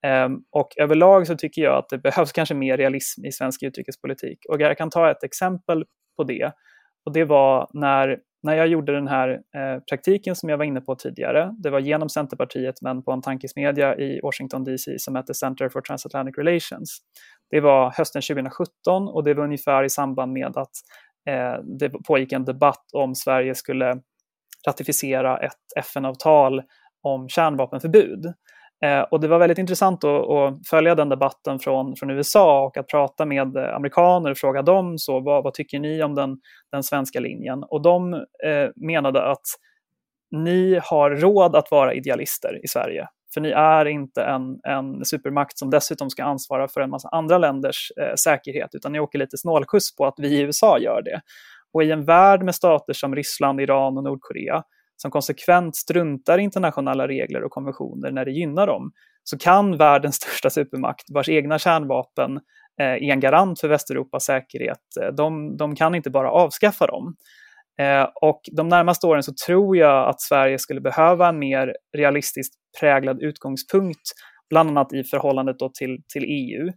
Eh, 0.07 0.29
och 0.51 0.69
överlag 0.77 1.27
så 1.27 1.37
tycker 1.37 1.63
jag 1.63 1.79
att 1.79 1.89
det 1.89 1.99
behövs 2.03 2.33
kanske 2.33 2.55
mer 2.55 2.77
realism 2.77 3.25
i 3.25 3.33
svensk 3.33 3.63
utrikespolitik. 3.63 4.39
Och 4.49 4.61
jag 4.61 4.79
kan 4.79 4.91
ta 4.91 5.11
ett 5.11 5.25
exempel 5.25 5.85
på 6.17 6.25
det. 6.25 6.53
Och 7.05 7.13
det 7.13 7.25
var 7.25 7.71
när 7.73 8.19
när 8.45 8.55
jag 8.55 8.69
gjorde 8.69 8.93
den 8.93 9.09
här 9.09 9.29
eh, 9.29 9.81
praktiken 9.91 10.37
som 10.37 10.49
jag 10.49 10.59
var 10.59 10.65
inne 10.65 10.81
på 10.81 10.95
tidigare, 10.95 11.55
det 11.59 11.71
var 11.71 11.81
genom 11.81 12.09
Centerpartiet 12.09 12.75
men 12.83 13.03
på 13.03 13.13
en 13.13 13.23
tankesmedja 13.23 13.97
i 13.97 14.21
Washington 14.23 14.65
DC 14.65 14.99
som 14.99 15.17
hette 15.17 15.35
Center 15.35 15.69
for 15.69 15.81
Transatlantic 15.81 16.39
Relations. 16.39 16.99
Det 17.51 17.61
var 17.61 17.91
hösten 17.91 18.23
2017 18.23 19.09
och 19.09 19.25
det 19.25 19.35
var 19.35 19.45
ungefär 19.45 19.85
i 19.85 19.91
samband 19.91 20.33
med 20.33 20.57
att 20.57 20.71
eh, 21.29 21.65
det 21.79 21.89
pågick 21.89 22.33
en 22.33 22.45
debatt 22.45 22.85
om 22.93 23.15
Sverige 23.15 23.55
skulle 23.55 24.01
ratificera 24.67 25.39
ett 25.39 25.53
FN-avtal 25.77 26.63
om 27.03 27.29
kärnvapenförbud. 27.29 28.35
Eh, 28.85 29.01
och 29.01 29.21
det 29.21 29.29
var 29.29 29.39
väldigt 29.39 29.59
intressant 29.59 30.05
att, 30.05 30.31
att, 30.31 30.69
följa 30.69 30.95
den 30.95 31.09
debatten 31.09 31.59
från, 31.59 31.97
från 31.97 32.11
USA 32.11 32.65
och 32.65 32.77
att 32.77 32.89
prata 32.89 33.27
med 33.27 33.57
amerikaner 33.57 34.31
och 34.31 34.39
fråga 34.39 34.63
dem 34.63 34.99
så, 34.99 35.21
vad, 35.21 35.45
vad 35.45 35.55
tycker 35.55 35.79
ni 35.79 36.03
om 36.03 36.15
den, 36.15 36.39
den 36.73 36.83
svenska 36.83 37.21
linjen? 37.21 37.65
Och 37.65 37.83
de 37.83 38.15
eh, 38.15 38.69
menade 38.77 39.23
att 39.23 39.47
ni 40.31 40.81
har 40.83 41.11
råd 41.11 41.57
att 41.57 41.71
vara 41.71 41.95
idealister 41.95 42.65
i 42.65 42.69
Sverige. 42.69 43.09
För 43.35 43.41
ni 43.41 43.51
är 43.51 43.85
inte 43.85 44.23
en, 44.23 44.59
en 44.69 45.05
supermakt 45.05 45.59
som 45.59 45.71
dessutom 45.71 46.11
ska 46.11 46.25
ansvara 46.25 46.69
för 46.69 46.81
en 46.81 46.91
massa 46.91 47.09
andra 47.09 47.39
länders 47.39 47.93
eh, 48.01 48.15
säkerhet, 48.15 48.71
utan 48.75 48.93
ni 48.93 49.01
åker 49.01 49.19
lite 49.19 49.39
snålskjuts 49.39 49.97
på 49.97 50.07
att 50.07 50.15
vi 50.19 50.29
i 50.29 50.41
USA 50.41 50.79
gör 50.79 51.03
det. 51.03 51.21
Och 51.73 51.85
i 51.85 51.91
en 51.91 52.05
värld 52.05 52.43
med 52.43 52.55
stater 52.55 52.93
som 52.93 53.17
Ryssland, 53.17 53.61
Iran 53.61 53.97
och 53.97 54.05
Nordkorea 54.05 54.63
som 54.97 55.11
konsekvent 55.11 55.77
struntar 55.77 56.39
i 56.39 56.43
internationella 56.43 57.09
regler 57.09 57.45
och 57.45 57.51
konventioner 57.51 58.11
när 58.11 58.25
det 58.25 58.31
gynnar 58.31 58.67
dem, 58.67 58.93
så 59.25 59.39
kan 59.39 59.77
världens 59.77 60.17
största 60.23 60.51
supermakt, 60.51 61.05
vars 61.15 61.29
egna 61.29 61.59
kärnvapen 61.59 62.37
eh, 62.81 62.87
är 62.87 63.13
en 63.13 63.21
garant 63.21 63.61
för 63.61 63.69
Västeuropas 63.69 64.25
säkerhet, 64.25 64.79
eh, 65.03 65.09
de, 65.09 65.57
de 65.57 65.77
kan 65.77 65.95
inte 65.95 66.11
bara 66.11 66.31
avskaffa 66.31 66.87
dem. 66.87 67.17
Eh, 67.79 68.09
och 68.23 68.41
de 68.53 68.69
närmaste 68.69 69.07
åren 69.07 69.23
så 69.23 69.33
tror 69.47 69.77
jag 69.77 70.09
att 70.09 70.21
Sverige 70.21 70.59
skulle 70.59 70.81
behöva 70.81 71.29
en 71.29 71.39
mer 71.39 71.77
realistiskt 71.97 72.55
präglad 72.81 73.23
utgångspunkt, 73.23 74.13
bland 74.51 74.71
annat 74.71 74.93
i 74.93 75.05
förhållandet 75.05 75.59
då 75.59 75.71
till, 75.75 75.99
till 76.13 76.25
EU. 76.25 76.73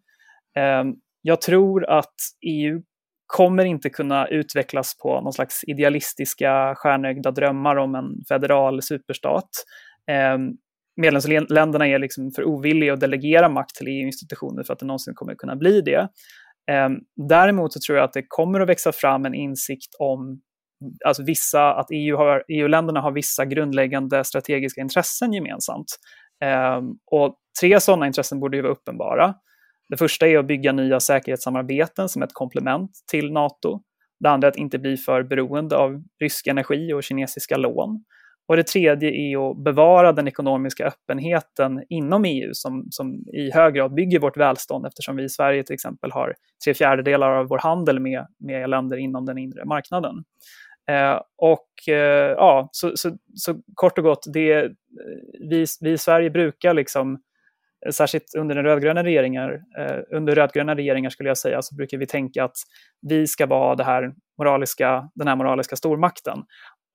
Jag 1.22 1.42
tror 1.42 1.90
att 1.90 2.16
EU 2.48 2.82
kommer 3.28 3.66
inte 3.66 3.90
kunna 3.90 4.28
utvecklas 4.28 4.98
på 4.98 5.22
någon 5.22 5.34
slags 5.34 5.64
idealistiska 5.64 6.76
stjärnögda 6.76 7.32
drömmar 7.32 7.76
om 7.76 7.96
en 7.96 8.26
federal 8.28 8.82
superstat. 8.82 9.50
Eh, 10.12 10.38
medlemsländerna 11.02 11.88
är 11.88 12.00
liksom 12.00 12.32
för 12.32 12.44
ovilliga 12.44 12.94
att 12.94 13.00
delegera 13.00 13.50
makt 13.50 13.76
till 13.76 13.88
EU-institutioner 13.88 14.64
för 14.64 14.74
att 14.74 14.80
det 14.80 14.86
någonsin 14.86 15.14
kommer 15.16 15.36
kunna 15.36 15.56
bli 15.56 15.82
det. 15.82 16.08
Eh, 16.72 16.90
däremot 17.30 17.74
så 17.74 17.80
tror 17.88 17.98
jag 17.98 18.06
att 18.06 18.14
det 18.14 18.26
kommer 18.28 18.60
att 18.60 18.70
växa 18.70 18.92
fram 18.92 19.26
en 19.26 19.34
insikt 19.34 19.96
om 20.00 20.42
alltså 21.06 21.24
vissa, 21.24 21.74
att 21.74 21.88
EU 21.92 22.18
har, 22.18 22.44
EU-länderna 22.48 23.02
har 23.02 23.12
vissa 23.12 23.46
grundläggande 23.46 24.24
strategiska 24.24 24.82
intressen 24.82 25.34
gemensamt. 25.34 25.88
Eh, 26.44 26.82
och 27.12 27.36
tre 27.62 27.80
sådana 27.80 28.08
intressen 28.08 28.40
borde 28.40 28.58
ju 28.58 28.64
vara 28.64 28.74
uppenbara. 28.74 29.34
Det 29.90 29.98
första 29.98 30.28
är 30.28 30.38
att 30.38 30.48
bygga 30.48 30.72
nya 30.72 31.00
säkerhetssamarbeten 31.00 32.10
som 32.10 32.22
ett 32.22 32.34
komplement 32.34 32.92
till 33.12 33.32
NATO. 33.32 33.82
Det 34.20 34.30
andra 34.30 34.48
är 34.48 34.52
att 34.52 34.58
inte 34.58 34.80
bli 34.80 34.98
för 34.98 35.24
beroende 35.24 35.78
av 35.78 36.04
rysk 36.20 36.48
energi 36.48 36.94
och 36.94 37.04
kinesiska 37.04 37.58
lån. 37.58 38.04
Och 38.48 38.56
det 38.58 38.68
tredje 38.68 39.10
är 39.10 39.52
att 39.52 39.64
bevara 39.64 40.12
den 40.14 40.28
ekonomiska 40.28 40.86
öppenheten 40.86 41.84
inom 41.90 42.26
EU 42.26 42.50
som, 42.54 42.88
som 42.90 43.14
i 43.34 43.52
hög 43.54 43.74
grad 43.74 43.94
bygger 43.94 44.20
vårt 44.20 44.38
välstånd 44.38 44.86
eftersom 44.86 45.16
vi 45.16 45.24
i 45.24 45.30
Sverige 45.30 45.64
till 45.64 45.74
exempel 45.74 46.12
har 46.12 46.36
tre 46.66 46.74
fjärdedelar 46.74 47.32
av 47.32 47.48
vår 47.48 47.58
handel 47.58 48.00
med, 48.00 48.28
med 48.40 48.70
länder 48.70 48.98
inom 48.98 49.26
den 49.26 49.38
inre 49.38 49.66
marknaden. 49.66 50.24
Eh, 50.90 51.22
och 51.38 51.94
eh, 51.94 52.32
ja, 52.32 52.70
så, 52.72 52.92
så, 52.96 53.18
så, 53.36 53.56
kort 53.74 53.98
och 53.98 54.04
gott, 54.04 54.26
det, 54.34 54.72
vi, 55.50 55.66
vi 55.82 55.92
i 55.92 55.98
Sverige 55.98 56.30
brukar 56.30 56.74
liksom 56.74 57.20
särskilt 57.92 58.36
under 58.38 58.56
den 58.56 58.64
rödgröna 58.64 59.04
regeringar, 59.04 59.62
eh, 59.80 60.00
under 60.12 60.36
rödgröna 60.36 60.76
regeringar 60.76 61.10
skulle 61.10 61.30
jag 61.30 61.38
säga, 61.38 61.62
så 61.62 61.76
brukar 61.76 61.98
vi 61.98 62.08
tänka 62.08 62.44
att 62.44 62.58
vi 63.10 63.28
ska 63.28 63.46
vara 63.46 63.76
det 63.76 63.84
här 63.84 64.14
moraliska, 64.38 65.10
den 65.16 65.28
här 65.28 65.36
moraliska 65.36 65.76
stormakten. 65.76 66.40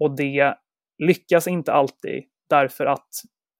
Och 0.00 0.16
det 0.16 0.55
lyckas 0.98 1.46
inte 1.46 1.72
alltid 1.72 2.24
därför 2.50 2.87
att, 2.87 3.09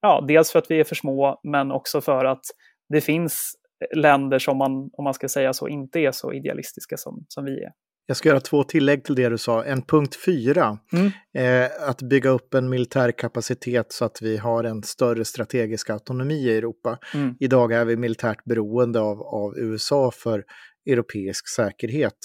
ja, 0.01 0.25
dels 0.27 0.51
för 0.51 0.59
att 0.59 0.71
vi 0.71 0.79
är 0.79 0.83
för 0.83 0.95
små, 0.95 1.39
men 1.43 1.71
också 1.71 2.01
för 2.01 2.25
att 2.25 2.45
det 2.89 3.01
finns 3.01 3.53
länder 3.95 4.39
som 4.39 4.57
man, 4.57 4.71
om 4.71 5.03
man 5.03 5.13
ska 5.13 5.29
säga 5.29 5.53
så, 5.53 5.67
inte 5.67 5.99
är 5.99 6.11
så 6.11 6.33
idealistiska 6.33 6.97
som, 6.97 7.25
som 7.27 7.45
vi 7.45 7.63
är. 7.63 7.71
Jag 8.05 8.17
ska 8.17 8.29
göra 8.29 8.39
två 8.39 8.63
tillägg 8.63 9.03
till 9.03 9.15
det 9.15 9.29
du 9.29 9.37
sa. 9.37 9.63
En 9.63 9.81
punkt 9.81 10.15
fyra, 10.25 10.77
mm. 10.93 11.11
eh, 11.37 11.89
att 11.89 12.01
bygga 12.01 12.29
upp 12.29 12.53
en 12.53 12.69
militär 12.69 13.11
kapacitet 13.11 13.91
så 13.91 14.05
att 14.05 14.21
vi 14.21 14.37
har 14.37 14.63
en 14.63 14.83
större 14.83 15.25
strategisk 15.25 15.89
autonomi 15.89 16.35
i 16.35 16.57
Europa. 16.57 16.97
Mm. 17.13 17.35
Idag 17.39 17.71
är 17.71 17.85
vi 17.85 17.97
militärt 17.97 18.43
beroende 18.43 18.99
av, 18.99 19.21
av 19.21 19.57
USA 19.57 20.11
för 20.11 20.43
europeisk 20.85 21.47
säkerhet. 21.49 22.17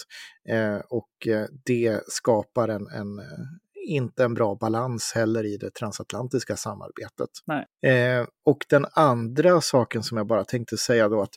Eh, 0.49 0.79
och 0.89 1.27
eh, 1.27 1.47
det 1.67 2.01
skapar 2.07 2.69
en, 2.69 2.87
en, 2.87 3.19
eh, 3.19 3.25
inte 3.89 4.25
en 4.25 4.35
bra 4.35 4.55
balans 4.55 5.13
heller 5.15 5.45
i 5.45 5.57
det 5.57 5.71
transatlantiska 5.71 6.57
samarbetet. 6.57 7.31
Eh, 7.87 8.27
och 8.45 8.65
den 8.69 8.87
andra 8.93 9.61
saken 9.61 10.03
som 10.03 10.17
jag 10.17 10.27
bara 10.27 10.45
tänkte 10.45 10.77
säga 10.77 11.09
då 11.09 11.23
att 11.23 11.35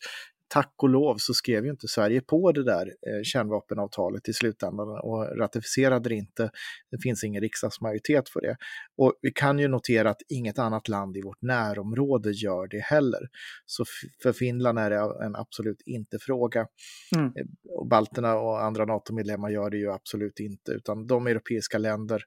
tack 0.54 0.74
och 0.78 0.90
lov 0.90 1.16
så 1.18 1.34
skrev 1.34 1.66
ju 1.66 1.72
inte 1.72 1.88
Sverige 1.88 2.22
på 2.22 2.52
det 2.52 2.64
där 2.64 2.86
eh, 2.88 3.24
kärnvapenavtalet 3.24 4.30
i 4.30 4.34
slutändan 4.34 4.88
och 4.90 5.38
ratificerade 5.38 6.10
det 6.10 6.16
inte. 6.16 6.52
Det 6.92 6.98
finns 7.04 7.24
ingen 7.24 7.42
riksdagsmajoritet 7.42 8.30
för 8.30 8.42
det. 8.42 8.58
Och 8.98 9.14
vi 9.22 9.32
kan 9.32 9.60
ju 9.60 9.68
notera 9.68 10.10
att 10.10 10.22
inget 10.30 10.60
annat 10.60 10.88
land 10.88 11.18
i 11.18 11.22
vårt 11.22 11.42
närområde 11.42 12.32
gör 12.32 12.68
det 12.68 12.80
heller. 12.80 13.20
Så 13.66 13.86
för 14.24 14.34
Finland 14.34 14.80
är 14.80 14.90
det 14.90 15.26
en 15.26 15.36
absolut 15.36 15.82
inte-fråga. 15.86 16.68
Mm. 17.16 17.26
Eh, 17.26 17.46
och 17.70 17.88
balterna 17.88 18.36
och 18.36 18.64
andra 18.64 18.86
NATO-medlemmar 18.86 19.50
gör 19.50 19.70
det 19.70 19.78
ju 19.78 19.92
absolut 19.92 20.40
inte, 20.40 20.72
utan 20.72 21.08
de 21.08 21.28
europeiska 21.28 21.78
länder 21.78 22.24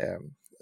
eh, 0.00 0.20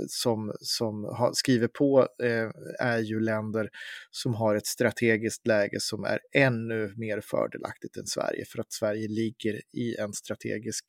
som, 0.09 0.53
som 0.61 1.05
har, 1.05 1.33
skriver 1.33 1.69
på 1.69 2.09
eh, 2.23 2.51
är 2.79 2.99
ju 2.99 3.21
länder 3.21 3.69
som 4.11 4.35
har 4.35 4.57
ett 4.57 4.67
strategiskt 4.67 5.47
läge 5.47 5.81
som 5.81 6.05
är 6.05 6.19
ännu 6.33 6.95
mer 6.97 7.21
fördelaktigt 7.21 7.97
än 7.97 8.07
Sverige 8.07 8.45
för 8.45 8.61
att 8.61 8.73
Sverige 8.73 9.09
ligger 9.09 9.61
i 9.73 9.97
en 9.97 10.13
strategisk 10.13 10.85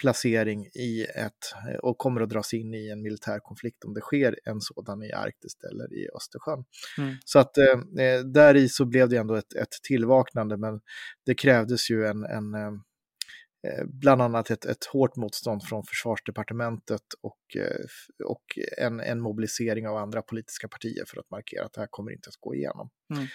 placering 0.00 0.66
i 0.66 1.06
ett 1.14 1.54
och 1.82 1.98
kommer 1.98 2.20
att 2.20 2.30
dras 2.30 2.54
in 2.54 2.74
i 2.74 2.88
en 2.88 3.02
militär 3.02 3.38
konflikt 3.38 3.84
om 3.84 3.94
det 3.94 4.00
sker 4.00 4.38
en 4.44 4.60
sådan 4.60 5.02
i 5.02 5.12
Arktis 5.12 5.52
eller 5.70 5.94
i 5.94 6.08
Östersjön. 6.16 6.64
Mm. 6.98 7.14
Så 7.24 7.38
att 7.38 7.58
eh, 7.58 8.04
eh 8.04 8.20
där 8.20 8.56
i 8.56 8.68
så 8.68 8.84
blev 8.84 9.08
det 9.08 9.16
ändå 9.16 9.34
ett, 9.34 9.54
ett 9.54 9.72
tillvaknande 9.82 10.56
men 10.56 10.80
det 11.26 11.34
krävdes 11.34 11.90
ju 11.90 12.06
en, 12.06 12.24
en 12.24 12.54
eh, 12.54 12.70
Eh, 12.70 12.89
bland 13.86 14.22
annat 14.22 14.50
ett, 14.50 14.64
ett 14.64 14.84
hårt 14.84 15.16
motstånd 15.16 15.62
från 15.64 15.84
försvarsdepartementet 15.84 17.02
och, 17.22 17.56
eh, 17.56 17.84
och 18.24 18.44
en, 18.78 19.00
en 19.00 19.20
mobilisering 19.20 19.88
av 19.88 19.96
andra 19.96 20.22
politiska 20.22 20.68
partier 20.68 21.04
för 21.06 21.20
att 21.20 21.30
markera 21.30 21.64
att 21.64 21.72
det 21.72 21.80
här 21.80 21.88
kommer 21.90 22.12
inte 22.12 22.28
att 22.28 22.40
gå 22.40 22.54
igenom. 22.54 22.90
Mm. 23.14 23.26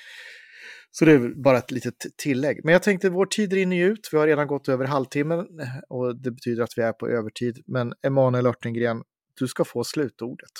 Så 0.91 1.05
det 1.05 1.11
är 1.11 1.43
bara 1.43 1.57
ett 1.57 1.71
litet 1.71 1.95
tillägg. 2.17 2.61
Men 2.63 2.73
jag 2.73 2.83
tänkte 2.83 3.09
vår 3.09 3.25
tid 3.25 3.53
rinner 3.53 3.85
ut. 3.85 4.09
Vi 4.11 4.17
har 4.17 4.27
redan 4.27 4.47
gått 4.47 4.69
över 4.69 4.85
halvtimmen 4.85 5.39
eh, 5.39 5.67
och 5.89 6.21
det 6.21 6.31
betyder 6.31 6.63
att 6.63 6.77
vi 6.77 6.81
är 6.81 6.93
på 6.93 7.07
övertid. 7.07 7.63
Men 7.65 7.93
Emanuel 8.07 8.45
Örtengren, 8.45 9.03
du 9.39 9.47
ska 9.47 9.65
få 9.65 9.83
slutordet. 9.83 10.51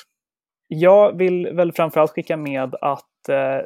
Jag 0.68 1.18
vill 1.18 1.48
väl 1.54 1.72
framförallt 1.72 2.12
skicka 2.12 2.38
med 2.38 2.76
att 2.82 3.30
eh, 3.30 3.62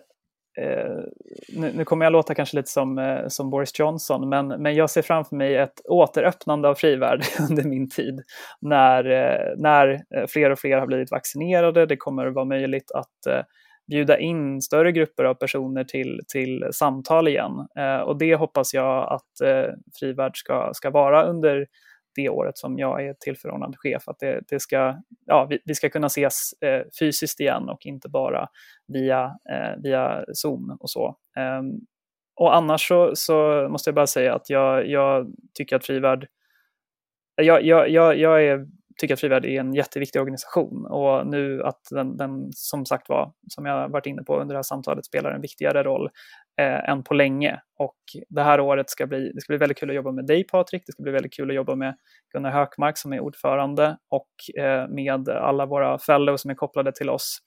Eh, 0.61 1.03
nu, 1.49 1.71
nu, 1.75 1.85
kommer 1.85 2.05
jag 2.05 2.11
låta 2.11 2.35
kanske 2.35 2.57
lite 2.57 2.69
som, 2.69 2.97
eh, 2.97 3.27
som 3.27 3.49
Boris 3.49 3.79
Johnson, 3.79 4.29
men, 4.29 4.47
men 4.47 4.75
jag 4.75 4.89
ser 4.89 5.01
framför 5.01 5.35
mig 5.35 5.55
ett 5.55 5.81
återöppnande 5.89 6.69
av 6.69 6.75
frivärd 6.75 7.23
under 7.49 7.63
min 7.63 7.89
tid. 7.89 8.21
När, 8.61 9.05
eh, 9.05 9.53
när 9.57 9.89
eh, 10.15 10.25
fler 10.27 10.49
och 10.49 10.59
fler 10.59 10.77
har 10.77 10.87
blivit 10.87 11.11
vaccinerade, 11.11 11.85
det 11.85 11.97
kommer 11.97 12.27
vara 12.27 12.45
möjligt 12.45 12.91
att 12.91 13.25
eh, 13.27 13.41
bjuda 13.87 14.19
in 14.19 14.61
större 14.61 14.91
grupper 14.91 15.23
av 15.23 15.33
personer 15.33 15.83
till, 15.83 16.19
till 16.27 16.67
samtal 16.71 17.27
igen. 17.27 17.51
Eh, 17.79 17.99
och 17.99 18.17
det 18.17 18.35
hoppas 18.35 18.73
jag 18.73 19.13
att 19.13 19.47
frivärd 19.99 20.37
ska, 20.37 20.69
ska 20.73 20.89
vara 20.89 21.23
under 21.23 21.65
det 22.15 22.29
året 22.29 22.57
som 22.57 22.79
jag 22.79 23.05
är 23.05 23.13
tillförordnad 23.19 23.75
chef, 23.77 24.07
att 24.07 24.19
det, 24.19 24.41
det 24.47 24.59
ska, 24.59 25.01
ja, 25.25 25.47
vi, 25.49 25.59
vi, 25.65 25.75
ska 25.75 25.89
kunna 25.89 26.07
ses 26.07 26.53
eh, 26.61 26.81
fysiskt 26.99 27.39
igen 27.39 27.69
och 27.69 27.85
inte 27.85 28.09
bara 28.09 28.47
via, 28.87 29.23
eh, 29.25 29.81
via 29.83 30.25
Zoom 30.33 30.77
och 30.79 30.89
så. 30.89 31.15
Um, 31.59 31.79
och 32.35 32.55
annars 32.55 32.87
så, 32.87 33.15
så, 33.15 33.67
måste 33.71 33.89
jag 33.89 33.95
bara 33.95 34.07
säga 34.07 34.35
att 34.35 34.49
jag, 34.49 34.87
jag 34.87 35.27
tycker 35.53 35.75
att 35.75 35.85
Frivärd, 35.85 36.27
jag, 37.35 37.63
jag, 37.63 37.89
jag, 37.89 38.17
jag 38.17 38.43
är 38.43 38.67
tycker 38.99 39.13
att 39.13 39.19
Frivärd 39.19 39.45
är 39.45 39.59
en 39.59 39.73
jätteviktig 39.73 40.21
organisation 40.21 40.85
och 40.85 41.27
nu 41.27 41.63
att 41.63 41.81
den, 41.91 42.17
den 42.17 42.49
som 42.51 42.85
sagt 42.85 43.09
var, 43.09 43.31
som 43.47 43.65
jag 43.65 43.89
varit 43.89 44.05
inne 44.05 44.23
på 44.23 44.39
under 44.39 44.53
det 44.53 44.57
här 44.57 44.63
samtalet, 44.63 45.05
spelar 45.05 45.31
en 45.31 45.41
viktigare 45.41 45.83
roll 45.83 46.09
eh, 46.61 46.89
än 46.89 47.03
på 47.03 47.13
länge. 47.13 47.61
Och 47.79 47.97
det 48.29 48.43
här 48.43 48.59
året 48.59 48.89
ska 48.89 49.07
bli, 49.07 49.31
det 49.31 49.41
ska 49.41 49.51
bli 49.51 49.57
väldigt 49.57 49.77
kul 49.77 49.89
att 49.89 49.95
jobba 49.95 50.11
med 50.11 50.25
dig 50.25 50.43
Patrik, 50.43 50.83
det 50.85 50.91
ska 50.91 51.03
bli 51.03 51.11
väldigt 51.11 51.33
kul 51.33 51.49
att 51.49 51.55
jobba 51.55 51.75
med 51.75 51.95
Gunnar 52.33 52.51
Hökmark 52.51 52.97
som 52.97 53.13
är 53.13 53.19
ordförande 53.19 53.97
och 54.09 54.63
eh, 54.63 54.87
med 54.87 55.29
alla 55.29 55.65
våra 55.65 55.99
fellows 55.99 56.41
som 56.41 56.51
är 56.51 56.55
kopplade 56.55 56.91
till 56.91 57.09
oss. 57.09 57.39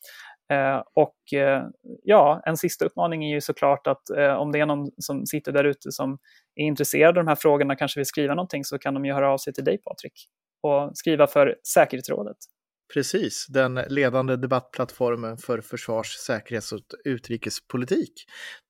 Eh, 0.52 0.82
och 0.94 1.38
eh, 1.40 1.62
ja, 2.02 2.42
en 2.46 2.56
sista 2.56 2.84
uppmaning 2.84 3.24
är 3.24 3.34
ju 3.34 3.40
såklart 3.40 3.86
att 3.86 4.10
eh, 4.10 4.34
om 4.34 4.52
det 4.52 4.60
är 4.60 4.66
någon 4.66 4.90
som 4.98 5.26
sitter 5.26 5.52
där 5.52 5.64
ute 5.64 5.92
som 5.92 6.18
är 6.54 6.64
intresserad 6.64 7.08
av 7.18 7.24
de 7.24 7.28
här 7.28 7.36
frågorna, 7.36 7.76
kanske 7.76 8.00
vill 8.00 8.06
skriva 8.06 8.34
någonting, 8.34 8.64
så 8.64 8.78
kan 8.78 8.94
de 8.94 9.04
ju 9.04 9.12
höra 9.12 9.32
av 9.32 9.38
sig 9.38 9.52
till 9.52 9.64
dig 9.64 9.78
Patrik 9.78 10.28
och 10.62 10.96
skriva 10.96 11.26
för 11.26 11.56
säkerhetsrådet. 11.74 12.36
Precis, 12.94 13.46
den 13.48 13.74
ledande 13.74 14.36
debattplattformen 14.36 15.36
för 15.36 15.60
försvars-, 15.60 16.16
säkerhets 16.26 16.72
och 16.72 16.80
utrikespolitik 17.04 18.12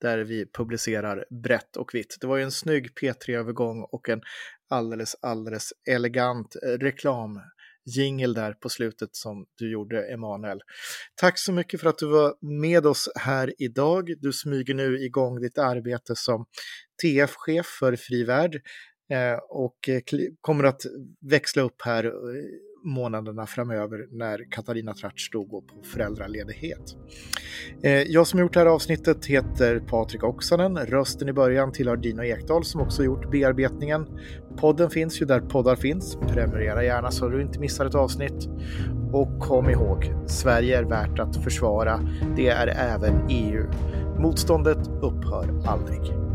där 0.00 0.18
vi 0.18 0.46
publicerar 0.52 1.24
brett 1.42 1.76
och 1.76 1.94
vitt. 1.94 2.16
Det 2.20 2.26
var 2.26 2.36
ju 2.36 2.42
en 2.42 2.52
snygg 2.52 2.88
P3-övergång 3.00 3.82
och 3.92 4.08
en 4.08 4.20
alldeles, 4.70 5.16
alldeles 5.22 5.72
elegant 5.90 6.56
reklam 6.80 7.40
jingel 7.84 8.34
där 8.34 8.52
på 8.52 8.68
slutet 8.68 9.16
som 9.16 9.46
du 9.58 9.72
gjorde, 9.72 10.12
Emanuel. 10.12 10.60
Tack 11.14 11.38
så 11.38 11.52
mycket 11.52 11.80
för 11.80 11.88
att 11.88 11.98
du 11.98 12.06
var 12.06 12.34
med 12.62 12.86
oss 12.86 13.08
här 13.14 13.52
idag. 13.58 14.14
Du 14.20 14.32
smyger 14.32 14.74
nu 14.74 14.98
igång 14.98 15.40
ditt 15.40 15.58
arbete 15.58 16.16
som 16.16 16.46
TF-chef 17.02 17.66
för 17.66 17.96
Frivärd 17.96 18.60
Eh, 19.12 19.38
och 19.48 19.88
eh, 19.88 20.00
kommer 20.40 20.64
att 20.64 20.82
växla 21.20 21.62
upp 21.62 21.82
här 21.84 22.04
eh, 22.04 22.10
månaderna 22.84 23.46
framöver 23.46 24.06
när 24.10 24.50
Katarina 24.50 24.94
Tratsch 24.94 25.30
då 25.32 25.44
går 25.44 25.60
på 25.60 25.82
föräldraledighet. 25.82 26.96
Jag 28.06 28.26
som 28.26 28.40
gjort 28.40 28.52
det 28.52 28.58
här 28.60 28.66
avsnittet 28.66 29.26
heter 29.26 29.80
Patrik 29.80 30.24
Oksanen. 30.24 30.76
Rösten 30.76 31.28
i 31.28 31.32
början 31.32 31.72
tillhör 31.72 31.96
Dino 31.96 32.22
Ekdahl 32.22 32.64
som 32.64 32.80
också 32.80 33.04
gjort 33.04 33.30
bearbetningen. 33.30 34.06
Podden 34.56 34.90
finns 34.90 35.22
ju 35.22 35.26
där 35.26 35.40
poddar 35.40 35.76
finns. 35.76 36.16
Prenumerera 36.16 36.84
gärna 36.84 37.10
så 37.10 37.28
du 37.28 37.42
inte 37.42 37.60
missar 37.60 37.86
ett 37.86 37.94
avsnitt. 37.94 38.48
Och 39.12 39.38
kom 39.40 39.70
ihåg, 39.70 40.14
Sverige 40.26 40.78
är 40.78 40.84
värt 40.84 41.18
att 41.18 41.44
försvara. 41.44 42.00
Det 42.36 42.48
är 42.48 42.66
även 42.66 43.26
EU. 43.28 43.64
Motståndet 44.18 44.88
upphör 45.02 45.62
aldrig. 45.66 46.31